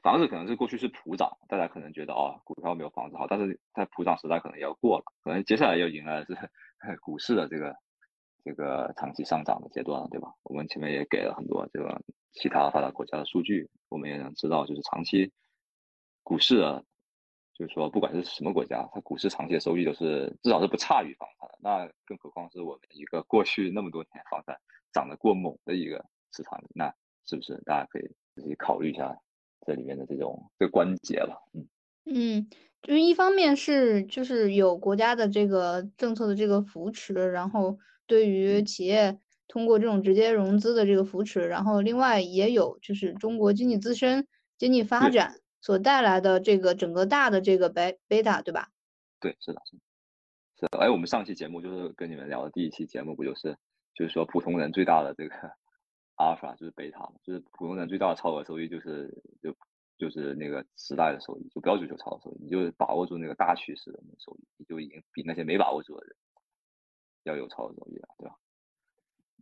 [0.01, 6.35] 房子可能是过去是普涨，大家可能觉得哦，股票没有房子好，但是在普涨时代可能要过了，可能接下来要迎来的是
[7.01, 7.75] 股市的这个
[8.43, 10.33] 这个长期上涨的阶段了，对吧？
[10.43, 12.01] 我们前面也给了很多这个
[12.33, 15.31] 其他发达国家的数据，我们也能知道，就是长期
[16.23, 16.81] 股市啊。
[17.59, 21.57] 就是说，不管是什么国家，它股市长期的收益都是至少是不差于房产的。
[21.59, 24.57] 那更何况是我们一个过去那么多年房产
[24.93, 26.89] 涨得过猛的一个市场，那
[27.25, 29.13] 是不是大家可以自己考虑一下
[29.66, 31.36] 这里面的这种这个关节了？
[31.53, 31.68] 嗯
[32.05, 32.49] 嗯，
[32.82, 45.36] 就是一方面是就是有国家的这个政策的这个扶持，然后对于企业通过这种直接融资的这个扶持，然后另外也有就是中国经济自身经济发展。
[45.62, 48.70] 所带来的这个整个大的这个贝贝塔，对吧？
[49.20, 49.82] 对，是的，是的，
[50.57, 50.80] 是的。
[50.80, 53.57] 哎，我们上期节目就是跟你们聊的第一期节目，不就是，
[53.93, 55.36] 就是说普通人最大的这个
[56.20, 59.09] 阿尔法就是贝塔嘛，就是普通人最大的超额收益就是
[59.41, 59.55] 就
[59.97, 66.15] 就是那个时代的收益，就不要追求超额收益，你就把握住那个大趋势的那个收益，你就已经比那些没把握住的人
[67.24, 68.36] 要有超额收益了，对吧？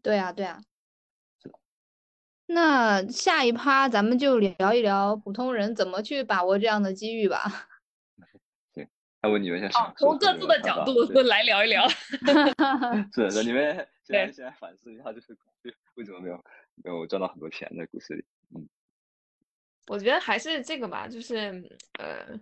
[0.03, 0.61] 对啊，对啊。
[2.49, 7.41] 那下一趴咱们就聊一聊普通人怎么去把握这样的机遇吧。
[8.73, 8.87] 行，
[9.21, 11.85] 要不你们先从从各自的角度来聊一聊。
[13.11, 15.37] 是的，你们 现在现在反思一下，就是
[15.95, 16.41] 为什么没有
[16.83, 18.25] 没有赚到很多钱在股市里？
[18.55, 18.67] 嗯，
[19.87, 21.37] 我觉得还是这个吧，就是
[21.99, 22.39] 呃。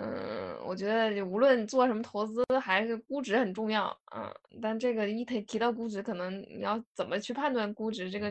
[0.00, 3.90] 嗯，我觉得无论做什么投资，还是估值很重要。
[4.14, 4.32] 嗯，
[4.62, 8.30] 但这个一提提到估值，可能你要怎么去判断估值，这个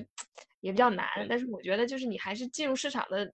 [0.61, 1.05] 也比较难。
[1.28, 3.30] 但是我觉得，就是你还是进入市场的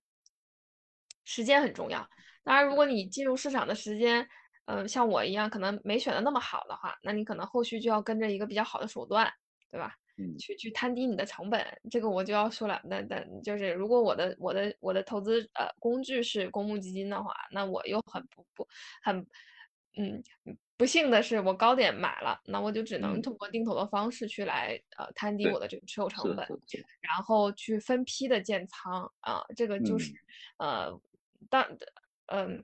[1.26, 2.10] 时间很重要。
[2.44, 4.28] 当然，如果你进入市场的时间，
[4.66, 9.32] 嗯，像我一样，可能没选的那么好的话，那你可能后续就要跟着一个比较好的手段，
[9.70, 9.96] 对吧？
[10.38, 11.66] 去去摊低你的成本。
[11.90, 18.68] 这个我就要说了，那那就是如果我的我的我的投资呃工具是公募基金的话，那我又很不不
[19.04, 19.18] 很
[19.98, 20.22] 嗯
[20.78, 26.46] 不幸的是我高点买了，那我就只能通过定投的方式去来呃摊低我的这个持有成本，
[27.02, 30.12] 然后去分批的建仓啊，这个就是
[30.58, 30.92] 呃
[31.50, 31.66] 当
[32.28, 32.64] 嗯。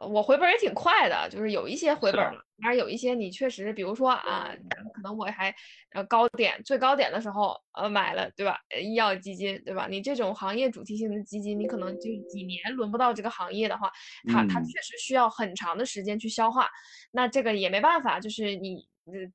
[0.00, 4.50] 我回本也挺快的，就是有一些回本了，但是有一些你确实，比如说啊，
[4.92, 5.54] 可能我还
[5.92, 8.58] 呃高点最高点的时候呃买了，对吧？
[8.82, 9.86] 医药基金，对吧？
[9.88, 13.88] 你这种行业主题性的基金，你可能就几年轮不到这个行业的话，
[14.26, 16.68] 它它确实需要很长的时间去消化。
[17.12, 18.84] 那这个也没办法，就是你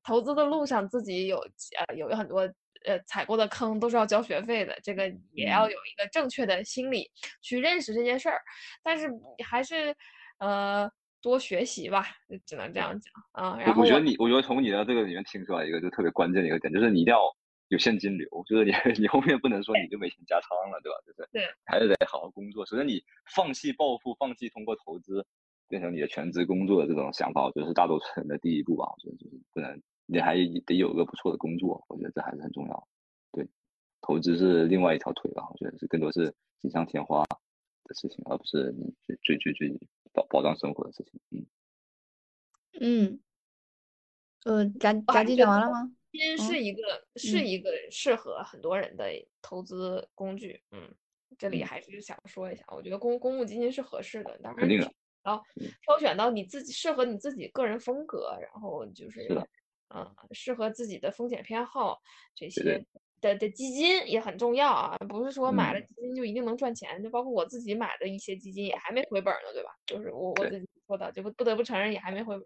[0.03, 1.37] 投资的路上自己有
[1.87, 2.41] 呃有很多
[2.85, 7.09] 呃踩过的坑，都是要交学费的，这个也要有一个正确的心理
[7.41, 8.41] 去认识这件事儿，
[8.83, 9.09] 但是
[9.49, 9.95] 还是。
[10.39, 12.05] 呃，多学习吧，
[12.45, 13.57] 只能这样讲啊。
[13.59, 17.19] 然后我觉得你，我觉得从你的这个里面听出来一个就特别关键的一个点，就是你一定要
[17.67, 18.71] 有现金流，就是你
[19.03, 20.97] 你后面不能说你就没钱加仓了，对吧？
[21.05, 22.65] 就是对，还是得好好工作。
[22.65, 23.03] 首先你
[23.35, 25.25] 放弃暴富，放弃通过投资
[25.67, 28.85] 变成你的全职工作的这种想法，我觉得是大多数人的第一步吧。
[28.85, 30.35] 我觉得就是不能，你还
[30.65, 32.87] 得有个不错的工作，我觉得这还是很重要。
[33.33, 33.45] 对，
[34.01, 37.23] 投资是另外一条腿吧，我觉得是更多是锦上添花
[37.83, 39.79] 的事情，而不是你最最最最。
[40.13, 41.45] 保保障生活的事情，嗯。
[42.79, 43.19] 嗯，
[44.45, 45.91] 呃，炸炸鸡讲完了吗？
[46.11, 49.05] 基金是一个是一个适合很多人的
[49.41, 50.95] 投资工具，嗯，
[51.37, 54.75] 这里还是想说一下，我觉得公公募基金是合适的，当然你
[55.23, 55.43] 要
[55.83, 59.27] 挑选到你自己适合你自己个人风格，然后就是
[59.93, 62.01] 嗯适合自己的风险偏好
[62.33, 62.85] 这些。
[63.21, 69.69] 的的基金也很重要啊，不是说买了基金就一定能赚钱，就包括我自己买的一些基金也还没回本呢，对吧？
[69.85, 72.45] 就是我我自己说的，就不不得不承认也还没回本，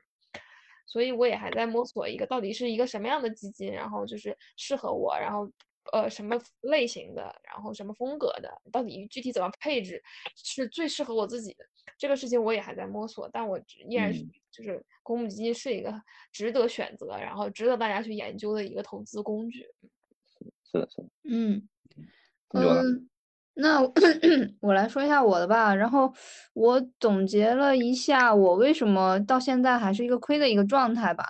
[0.85, 5.49] 所以我也还在摸索一个到底是一个什么样的基金，然后就是适合我，然后
[5.91, 10.01] 呃什么类型的，然后什么风格的，到底具体怎么配置
[10.35, 11.65] 是最适合我自己的，
[11.97, 15.93] 这个事情我也还在摸索，但我依然是就是公募基金是一个
[16.31, 19.65] 值得选择，然后值得大家去研究的一个投资工具。
[20.73, 21.61] 是的，是的，嗯，
[22.53, 23.09] 嗯，
[23.55, 23.81] 那
[24.61, 25.75] 我来说一下我的吧。
[25.75, 26.13] 然后
[26.53, 31.25] 我总结了一下，我为什么到现在还是一个亏的一个状态吧。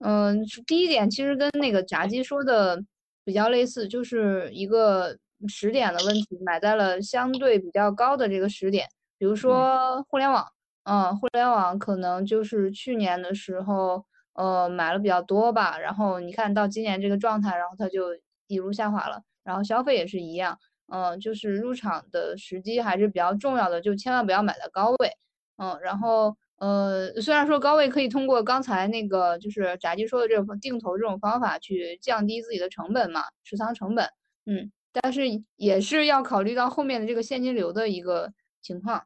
[0.00, 2.82] 嗯，第一点其实跟那个炸鸡说的
[3.24, 5.16] 比较类似，就是一个
[5.48, 8.86] 时点的问题，买在了相对比较高的这个时点。
[9.18, 10.46] 比如说互联网，
[10.84, 15.78] 嗯，互联网可能就是去年的时候，呃，买了比较多吧。
[15.78, 18.04] 然后你看到今年这个状态，然后它就。
[18.48, 25.12] 一路下滑了，然后消费也是一样，嗯，就是入场的时机还是比较重要的，就千万不要买在高位，
[25.58, 34.08] 嗯，然后呃，虽然说高位可以通过刚才那个就是炸鸡说的这种定投这种方法去降低自己的成本嘛，持仓成本，
[34.46, 35.22] 嗯，但是
[35.56, 39.04] 也是要考虑到后面的这个现金流的一个情况。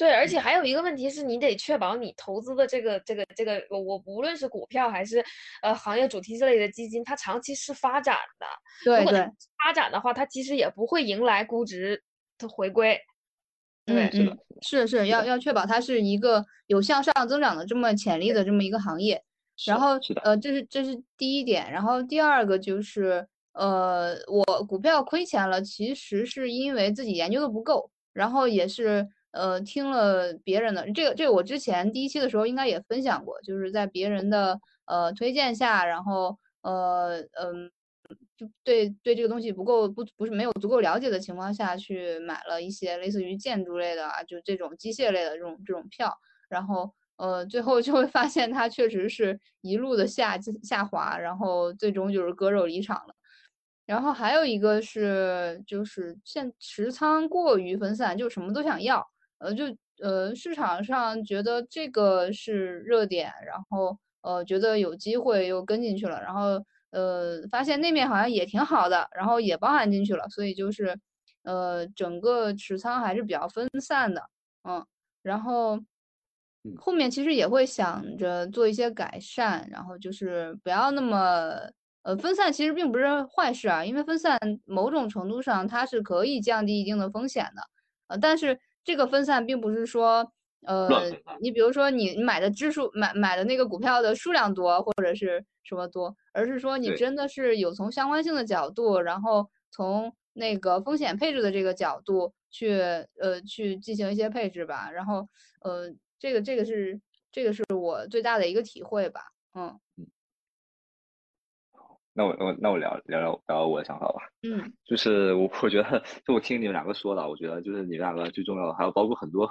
[0.00, 5.22] 对，而且还有一个问题是你得确保你投资的这个这个这个，我我无论是股票还是
[5.60, 8.46] 呃行业主题之类的基金，它长期是发展的。
[8.82, 9.20] 对对，
[9.62, 12.02] 发展的话，它其实也不会迎来估值
[12.38, 12.98] 的回归。
[13.84, 19.22] 对，嗯，是是要要确保它是一个有向上增长的这么潜力的这么一个行业。
[19.66, 21.70] 然后呃，这是这是第一点。
[21.70, 29.06] 然后第二个就是呃，我股票亏钱了，其实是因为自己研究的不够，然后也是。
[29.32, 37.70] 呃，听了别人的这个，这个我之前第一期的时候应该也分享过，就是在别人的呃推荐下，然后呃嗯，
[38.36, 46.12] 就对对这个东西不够不不是没有足够了解的情况下去买了一些类似于建筑类的啊，就这种机械类的这种这种票，
[46.48, 53.14] 然后呃最后就会发现它确实是一路的下下滑，然后最终就是割肉离场了。
[53.86, 59.06] 然后还有一个是就是现持仓过于分散，就什么都想要。
[59.40, 59.64] 呃，就
[60.02, 70.98] 呃，市场上觉得这个是热点，然后呃，觉得有机会又跟进去了，然后呃，发现那面好像也挺好的，然后也包含进去了，所以就是
[71.44, 74.22] 呃，整个持仓还是比较分散的，
[74.64, 74.84] 嗯，
[75.22, 75.78] 然后
[76.78, 81.54] 后面其实也会想着做一些改善，然后就是不要那么
[82.02, 87.62] 呃分散，其实并不是坏事啊，因为分散某种程度上它是可以降低一定的风险的，
[88.08, 88.58] 呃，但是。
[88.84, 90.32] 这个分散并不是说，
[90.66, 90.88] 呃，
[91.40, 102.72] 你比如说你买的支数买买的那个股票的数量多或者是什么多，而是说你真的是有从相关性的角度，然后从那个风险配置的这个角度去
[103.20, 104.90] 呃去进行一些配置吧。
[104.90, 105.28] 然后
[105.62, 107.00] 呃，这个这个是
[107.30, 109.22] 这个是我最大的一个体会吧。
[109.54, 109.78] 嗯，
[112.12, 114.14] 那我我那我聊聊聊聊我的想法吧。
[114.42, 119.48] 嗯，就是我我觉得，就我听你们两个说的，我觉得就是你们两个最重要的，还有包括很多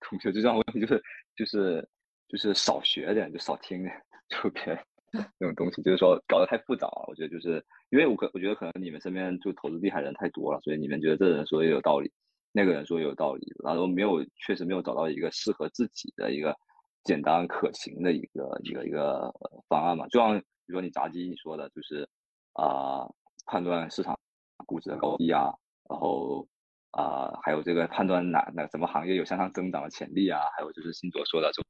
[0.00, 1.02] 同学最重要的问题就是
[1.34, 1.88] 就是
[2.28, 3.94] 就是少学点，就少听点，
[4.28, 4.78] 就别
[5.40, 7.04] 那种东西，就是说搞得太复杂了。
[7.08, 12.12] 我觉得就是因为我可我觉得可能你们身边就投资厉害人太多了，所以你们觉得这人说的有道理，
[12.52, 16.54] 那个人说也有道理，然后没有确实没有找到一个适合自己的一个
[17.02, 19.32] 简单可行的一个一个一个
[19.68, 20.42] 方案嘛，就像。
[20.66, 22.08] 比如说你炸鸡你说的就是
[22.54, 23.06] 啊，
[23.46, 24.18] 判断市场
[24.66, 25.52] 估值的高低啊，
[25.90, 26.46] 然后
[26.92, 31.62] 啊，还有这个判断哪哪什么行业有向上增长的潜力啊，还有就是新卓说的就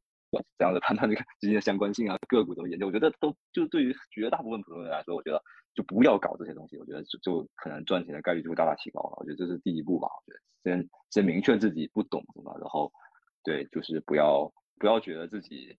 [0.58, 5.42] 这样的判断这个之间的相关性啊，个股怎么研究，我觉得都就对于绝大部分普通人来说，我觉得
[5.74, 9.16] 就不要搞这些东西，我觉得就就可能赚钱的概率就会大大提高了。
[9.18, 12.92] 我觉得这是第一步吧，我觉得先先明确自己不懂什么，然后
[13.42, 15.76] 对，就是不要不要觉得自己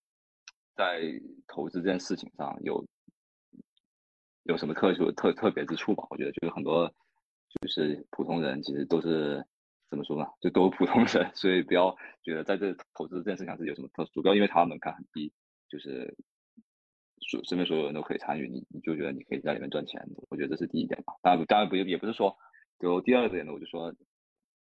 [0.76, 1.02] 在
[1.48, 2.84] 投资这件事情上有。
[4.46, 6.06] 有什么特殊特特别之处吧？
[6.10, 6.88] 我觉得就是很多
[7.62, 9.44] 就是普通人其实都是
[9.90, 10.26] 怎么说呢？
[10.40, 15.34] 就都普通人， 所以不要觉得在这投资这件事情是有什么特殊，不要因为它门槛很低，
[15.68, 16.16] 就是
[17.28, 20.00] 所身边所有人都可以参与，你你就觉得你可以在里面赚钱。
[20.30, 21.14] 我觉得这是第一点吧。
[21.24, 22.38] 当然当然不也不是说，
[22.80, 23.92] 就第二点呢，我就说，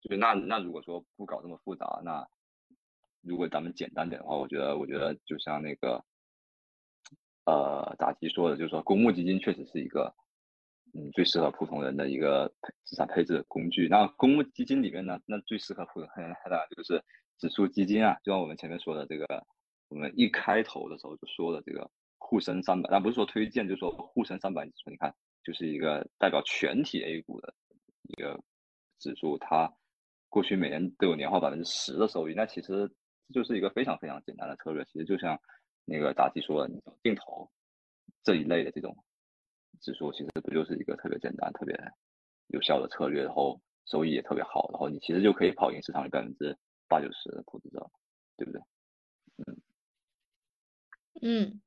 [0.03, 2.27] 就是那那如果说不搞这么复杂，那
[3.23, 6.05] 如果咱们简单点的话，我觉得我觉得就像那个。
[7.45, 10.14] 呃，打击说的，就是说公募基金确实是一个，
[10.95, 12.47] 嗯，最适合普通人的一个
[12.84, 13.88] 资产配置工具。
[13.88, 17.03] 那公募基金里面呢，那最适合普通人的就是
[17.38, 19.45] 指数基金啊，就像我们前面说的这个，
[19.88, 25.12] 我们一开头的时候就说的这个沪深三百，但不是说推荐，就是说沪深三百指数，你看
[25.43, 27.53] 就是一个代表全体 A 股的
[28.05, 28.40] 一个
[29.01, 29.68] 指数，它
[30.28, 32.88] 过去每年都有年化百分之十的收益，那其实
[33.26, 35.36] 这就是一个非常非常简单的策略，其实就像。
[35.85, 37.51] 那个答题说，你定投
[38.22, 38.97] 这一类的这种
[39.80, 41.76] 指数，其实不就是一个特别简单、特别
[42.49, 46.57] 有效的策略，然后收益也特别好，然后你其实就可以跑赢市场的百分之
[46.89, 47.91] 八九十的投资者，
[48.37, 48.61] 对不对？
[49.45, 49.57] 嗯
[51.20, 51.61] 嗯，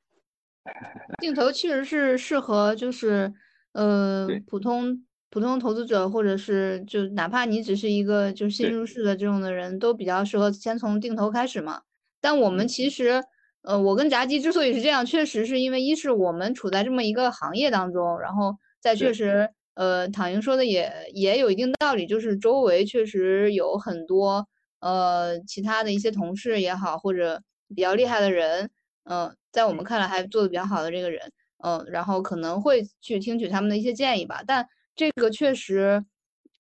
[1.20, 3.34] 定投其实是适合，就是
[3.74, 11.84] 呃普通普通投资者，或者是就哪怕你只是一个就是新入市的这种的人，都比较适合先从定投开始嘛。
[12.22, 13.22] 但我们其实。
[13.66, 24.47] 呃，我跟炸鸡之所以是这样，确实是因为一是我们处在这么一个行业当中，然后再确实，呃，躺赢说的也也有一定道理，就是周围确实有很多
[24.80, 27.41] 呃其他的一些同事也好，或者
[27.76, 28.70] 比较厉害的人，
[29.09, 31.32] 嗯，在我们看来还做的比较好的这个人，
[31.63, 36.05] 嗯，然后可能会去听取他们的一些建议吧，但这个确实，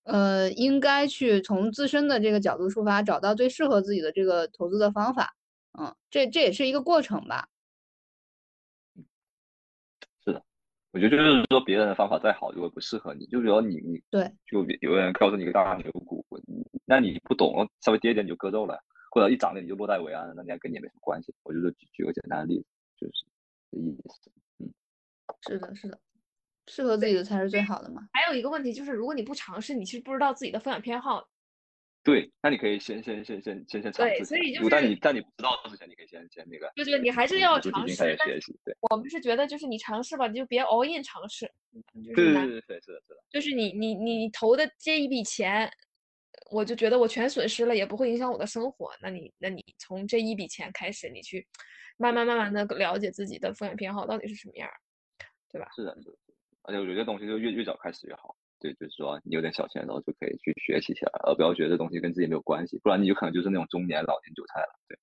[0.05, 5.35] 呃，应该去从自身的这个角度出发，找到最适合自己的这个投资的方法。
[5.77, 7.49] 嗯，这这也是一个过程吧。
[10.23, 10.43] 是的，
[10.91, 16.25] 我觉得就是说，别人的方法再好，如果不适合你，就比如你你对，就有个人告诉你一个大牛股，
[16.85, 21.33] 那你不懂，稍微跌一点你就割肉了，或者一涨点你就落袋为安了，那你还跟你也没什么关系。
[21.43, 22.65] 我就是举举个简单的例子，
[22.97, 23.25] 就是
[23.71, 24.31] 这意思。
[24.59, 24.73] 嗯，
[25.47, 25.99] 是的，是的，
[26.67, 28.07] 适合自己的才是最好的嘛。
[28.13, 31.27] 还有一个问题就是，如果你不尝试，你其实不知道自己的风险偏好。
[32.05, 34.17] 对，那你可以先先先先先先尝试。
[34.17, 36.71] 对，所以就是，但你但你不知道之前，你可以先先那个。
[36.75, 37.95] 就觉得你还是要尝试。
[37.95, 38.55] 学习。
[38.63, 38.77] 对。
[38.91, 41.51] 我们是觉得，就是你尝试吧，你就别 all in 尝试。
[42.13, 43.23] 对对对对对，是的，是的。
[43.31, 45.67] 就是你你你投的这一笔钱，
[46.51, 48.91] 我就觉得我全损失了，也不会影响我的生活。
[49.01, 51.47] 那你那你从这一笔钱开始，你去
[51.97, 54.69] 慢慢慢慢的了解自己的风险偏好到底是什么样，
[55.51, 55.67] 对吧？
[55.75, 56.17] 是的，是的。
[56.61, 58.35] 而且我觉得这东西就越越早开始越好。
[58.65, 64.79] 对，就是说你有点小钱，然后就可以去学习起来，而不要觉得这东西跟自己没有关系，不然你有可能就是那种中年老年韭菜了。
[64.87, 64.97] 对，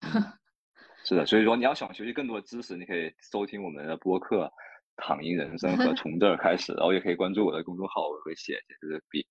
[1.04, 4.44] 是的，所以说你要想学习更多的知识，你可以收听我们的播客
[4.96, 9.26] 《躺赢人生》和从这儿开始，然后也可以关注我的公众号，我会写一些就是比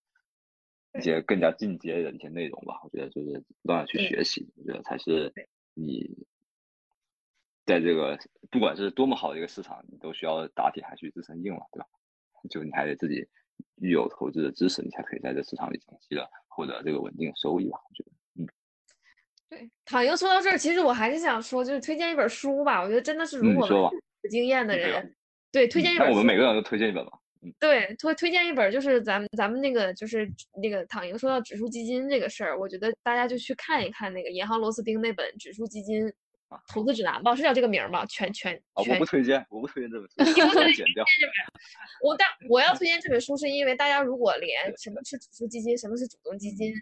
[1.00, 2.82] 一些更加进阶的一些内容吧。
[2.84, 5.32] 我觉得就是不断的去学习，我觉得才是
[5.74, 6.26] 你
[7.66, 8.18] 在这个
[8.50, 11.86] 不管是多么好的一个市场，你都需要打铁还需自身硬嘛，对吧？
[12.50, 13.30] 就你还得自己。
[13.80, 17.78] 具有投资的知识，你才可以在这市场里长期的获得这个稳定收益吧？
[17.90, 18.12] 我觉得，
[18.42, 18.48] 嗯，
[19.50, 19.70] 对。
[19.86, 22.82] 躺赢说到这儿，其实我还是想说，就是推荐一本书吧。
[22.82, 23.92] 我觉得真的是，如果有
[24.30, 25.14] 经验的人，
[25.52, 26.08] 对，推荐一本。
[26.08, 27.12] 那我们每个人都推荐一本吧。
[27.42, 30.32] 嗯，对，推推荐一本，就是咱们咱们那个就是
[30.62, 36.12] 那个躺赢说到指数基金这个事儿，我觉得大家就去看一看那个银行螺丝钉那本指数基金。
[36.68, 38.06] 投资指南吧，是叫这个名儿吗？
[38.06, 38.54] 全全
[38.84, 38.94] 全。
[38.94, 40.16] 我不推荐，我不推荐这本书。
[40.18, 41.06] 你不推荐这本？
[42.04, 46.74] 我但我要推荐这本书，是因为大家如果连什么是指数基金、什么是主动基金、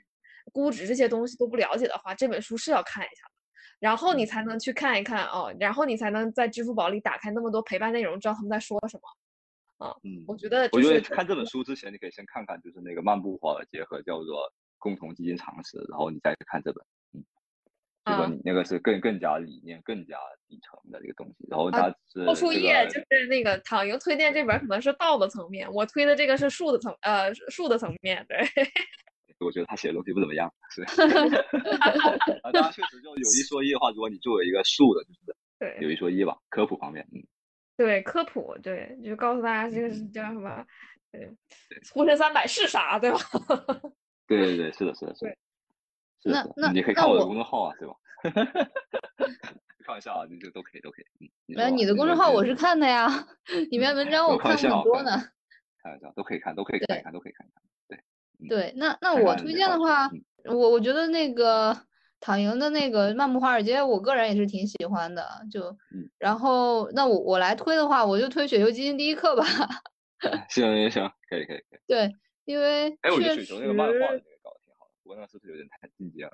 [0.52, 3.32] 估值这些东西都不了解的话，这本书是要看一下的。
[3.80, 9.88] 然后你才能去看一看哦，然后你才能在支付宝里打开那么多陪伴内容，知道他们在说什么。
[9.88, 9.96] 啊。
[10.04, 14.48] 嗯，我觉得我觉得看这本书之前，你可以先看看就是那个《漫步华尔街》和叫做
[14.78, 16.84] 《共同基金常识》，然后你再看这本。
[17.14, 17.24] 嗯，
[18.10, 20.18] 就说你那个是更更加理念、更加
[20.48, 21.48] 底层的这个东西。
[21.50, 28.26] 然后它是后树叶就是那个躺赢推荐这本可能是道的层面，我推的这个是术的层呃术的层面。
[28.28, 28.38] 对。
[29.40, 30.84] 我觉得他写的东西不怎么样，是。
[32.44, 37.24] 啊，当然确实就有一说一的话，如果你作为一个术的，就是对有一说一吧，科普方面，嗯，
[37.78, 40.66] 对，科普，对，就告诉大家这个是叫什么，
[41.10, 41.32] 对，
[41.94, 43.18] 沪深三百是啥，对吧？
[44.28, 45.38] 对对对，是的，是的，是的。
[46.24, 47.96] 那那你可以看我的公众号啊，对吧？
[49.86, 51.06] 开玩笑啊，你就都可以，都可以。
[51.48, 53.08] 没有你的公众号，我是看的呀，
[53.72, 55.12] 里面文章我看很多呢。
[55.82, 57.64] 开玩笑，都可以看，都可以看一看，都可以看一看。
[57.88, 60.10] 对对，那那我推荐的话，
[60.46, 61.76] 我我觉得那个
[62.20, 65.26] 躺赢的那个漫步华尔街，我个人也是挺喜欢的。
[65.52, 65.76] 就，
[66.20, 69.44] 然后那我我来推的话，我就推雪球基金第一课吧。
[70.50, 71.80] 行行行，可以可以可以。
[71.88, 72.14] 对，
[72.46, 73.94] 因为哎，我觉得雪球那个漫画
[75.10, 76.32] 不过那是不是有点太进阶了？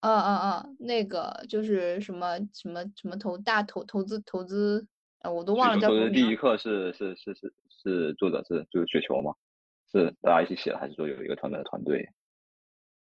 [0.00, 4.86] 嗯嗯嗯，那个就是什么什么什么投大投投资投资，
[5.20, 6.12] 啊，我都忘了叫什么名。
[6.12, 9.32] 第一课是是是是是作者是就是雪球吗？
[9.90, 12.06] 是大家一起写的，还是说有一个团队的团队？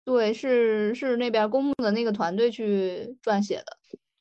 [0.05, 3.77] 对，是是那边公募的那个团队去撰写的。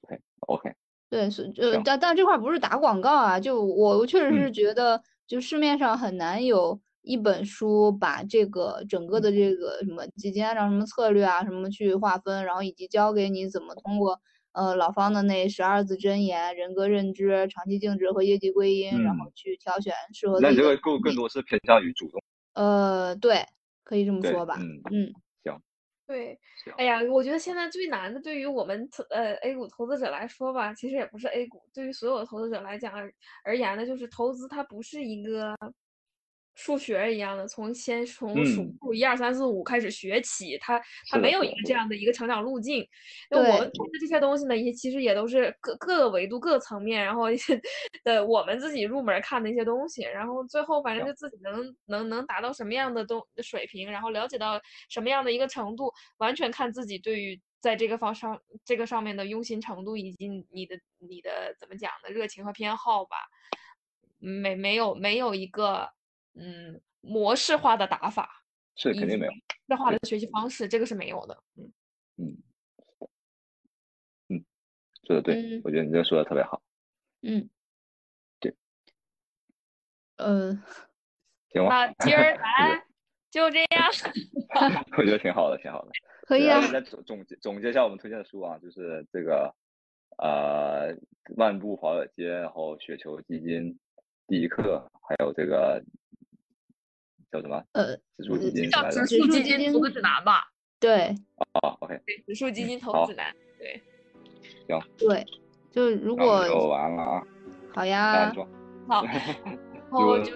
[0.07, 0.75] OK，OK。
[1.11, 14.19] 对，是就，但但这块不是打广告啊，就我确实是觉得，就市面上很难有一本书把这个整个的这个什么基金按照什么策略啊什么去划分，然后以及教给你怎么通过
[14.53, 20.39] 呃老方的那十二字真言、人格认知、长期净值和业绩归因，然后去挑选适合。
[20.39, 22.19] 那这个更更多是偏向于主动。
[22.55, 23.45] 呃，对，
[23.83, 24.55] 可以这么说吧。
[24.59, 25.13] 嗯嗯，
[25.43, 25.61] 行。
[26.07, 26.39] 对，
[26.77, 32.93] 哎呀，我觉得现在最难的，对于我们投呃 A 股投资者来说吧，其实也不是 A 股，对于所有的投资者来讲
[33.43, 35.55] 而言呢，就是投资它不是一个。
[36.55, 42.77] 数学一样的，从先从数数一二三四五开始学起，他他没有一个这样的一个成长路径。
[43.29, 47.23] 因为我们做的这些东西呢，也其实也都是各各个维度、各个层面，然后
[48.05, 54.59] 的我们自己入门看的一些东西，然后最后反正就自己能能能达到什么样的东水平，然后了解到
[54.89, 63.17] 什么样的一个程度，完全看自己对于在这个方上这个上面的用心程度，以及你的你的怎么讲的热情和偏好吧。
[64.19, 65.89] 没没有没有一个。
[66.35, 68.43] 嗯，模式化的打法
[68.75, 69.31] 是肯定没有，
[69.67, 71.43] 模式化的学习方式，这个是没有的。
[71.55, 71.71] 嗯
[72.17, 72.37] 嗯
[74.29, 74.45] 嗯，
[75.07, 76.61] 说的对，我觉得你这说的特别好。
[77.21, 77.49] 嗯，
[78.39, 78.53] 对，
[80.17, 80.61] 嗯，
[81.51, 81.85] 行吧。
[81.87, 82.83] 那 今儿咱
[83.31, 83.89] 就这样。
[84.97, 85.91] 我觉得挺好的，挺好的。
[86.27, 86.59] 可以啊。
[86.71, 89.53] 再总总结总结一下我们推荐的书啊，就是这个
[90.17, 90.93] 呃
[91.37, 93.79] 《漫步华尔街》，然后《雪球基金
[94.27, 95.81] 第一课》，还有这个。
[97.31, 97.63] 叫什么？
[97.73, 100.47] 呃，指数基金叫指数基金投资指南吧？
[100.79, 101.15] 对。
[101.61, 101.99] 哦，OK。
[102.05, 103.33] 对，指数基金投资指南。
[103.59, 103.81] 对。
[104.67, 104.79] 行。
[104.97, 105.25] 对，
[105.71, 106.47] 就如果。
[106.47, 107.23] 就完了啊。
[107.73, 108.33] 好呀。
[108.87, 109.05] 好。
[109.91, 110.33] 然后就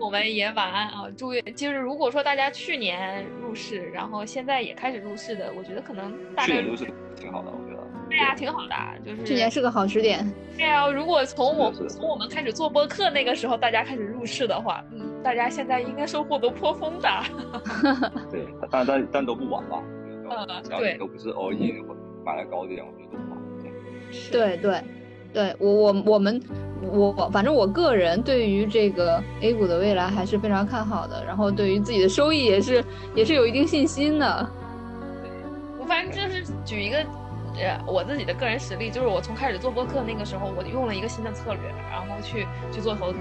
[0.00, 1.04] 我们也晚安啊！
[1.18, 7.86] 祝愿就是如果说大家去年入市，然后现在也开始入市的，我觉得可能大概入市挺好的，我觉得。
[8.08, 8.74] 对呀，挺好的，
[9.04, 10.24] 就是去年是个好时点。
[10.56, 15.05] 对啊，如果从我从我们开始做播客那个时候，大家开始入市的话，嗯。
[15.26, 17.08] 大家现在应该收获都颇丰的，
[18.30, 19.82] 对，但但但都不晚吧？
[20.30, 23.42] 嗯，对，都不是 all in 或买的高点，我觉得都不晚。
[24.30, 24.80] 对对
[25.32, 26.40] 对，我我我们
[26.92, 34.48] 我反正我个人对于这个 A 股的未来还是非常看好的，然后对于自己的收益也是也是有一定信心的。
[35.24, 35.30] 对，
[35.80, 36.98] 我反正就是举一个
[37.58, 43.18] 呃我自己的个人实例，就是我从开始做播客那个时候，我用了一个新的策略，然后去去做投资，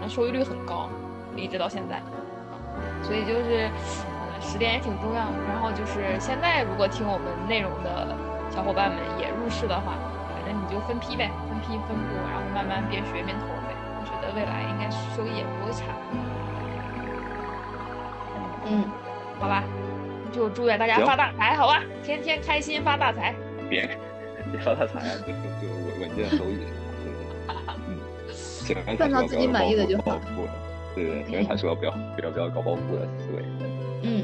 [0.00, 0.90] 然后收益率很高。
[1.36, 2.00] 一直到现在，
[3.02, 5.26] 所以就是，呃，时点也挺重要。
[5.48, 8.14] 然后就是现在，如果听我们内容的
[8.50, 9.94] 小伙伴们也入市的话，
[10.32, 13.74] 反正你就分批呗，分批分步，然后慢慢边学边投呗。
[13.98, 15.84] 我觉得未来应该收益也不会差。
[18.66, 18.84] 嗯，
[19.40, 19.62] 好吧，
[20.32, 23.34] 就祝愿大家发大财，好吧，天天开心发大财。
[23.68, 23.88] 别
[24.52, 26.64] 别 发大财啊，就就稳稳健收益。
[27.86, 30.18] 嗯，赚到自己满意的就好。
[30.94, 33.42] 对对，前面才说不要不要不要搞暴富的思维。
[34.02, 34.22] 嗯，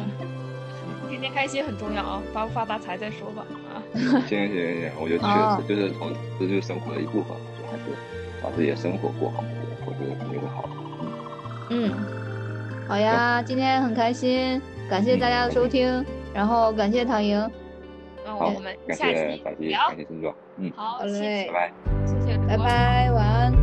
[1.08, 3.82] 天天开心很重要啊，发不发大财再说吧啊。
[3.94, 5.28] 行行行行，我觉得确
[5.62, 7.82] 实就是从这就是生活的一部分，就还是
[8.42, 9.42] 把自己的生活过好，
[9.86, 10.68] 我觉得肯定会好。
[11.70, 11.92] 嗯，
[12.88, 17.38] 好呀，今天很开心，感谢大家的收听，然后感谢唐莹。
[18.24, 19.38] 那我们下期聊。
[19.42, 21.72] 感谢感谢金总，嗯，好嘞，拜拜，
[22.06, 23.59] 谢谢，拜拜，晚安。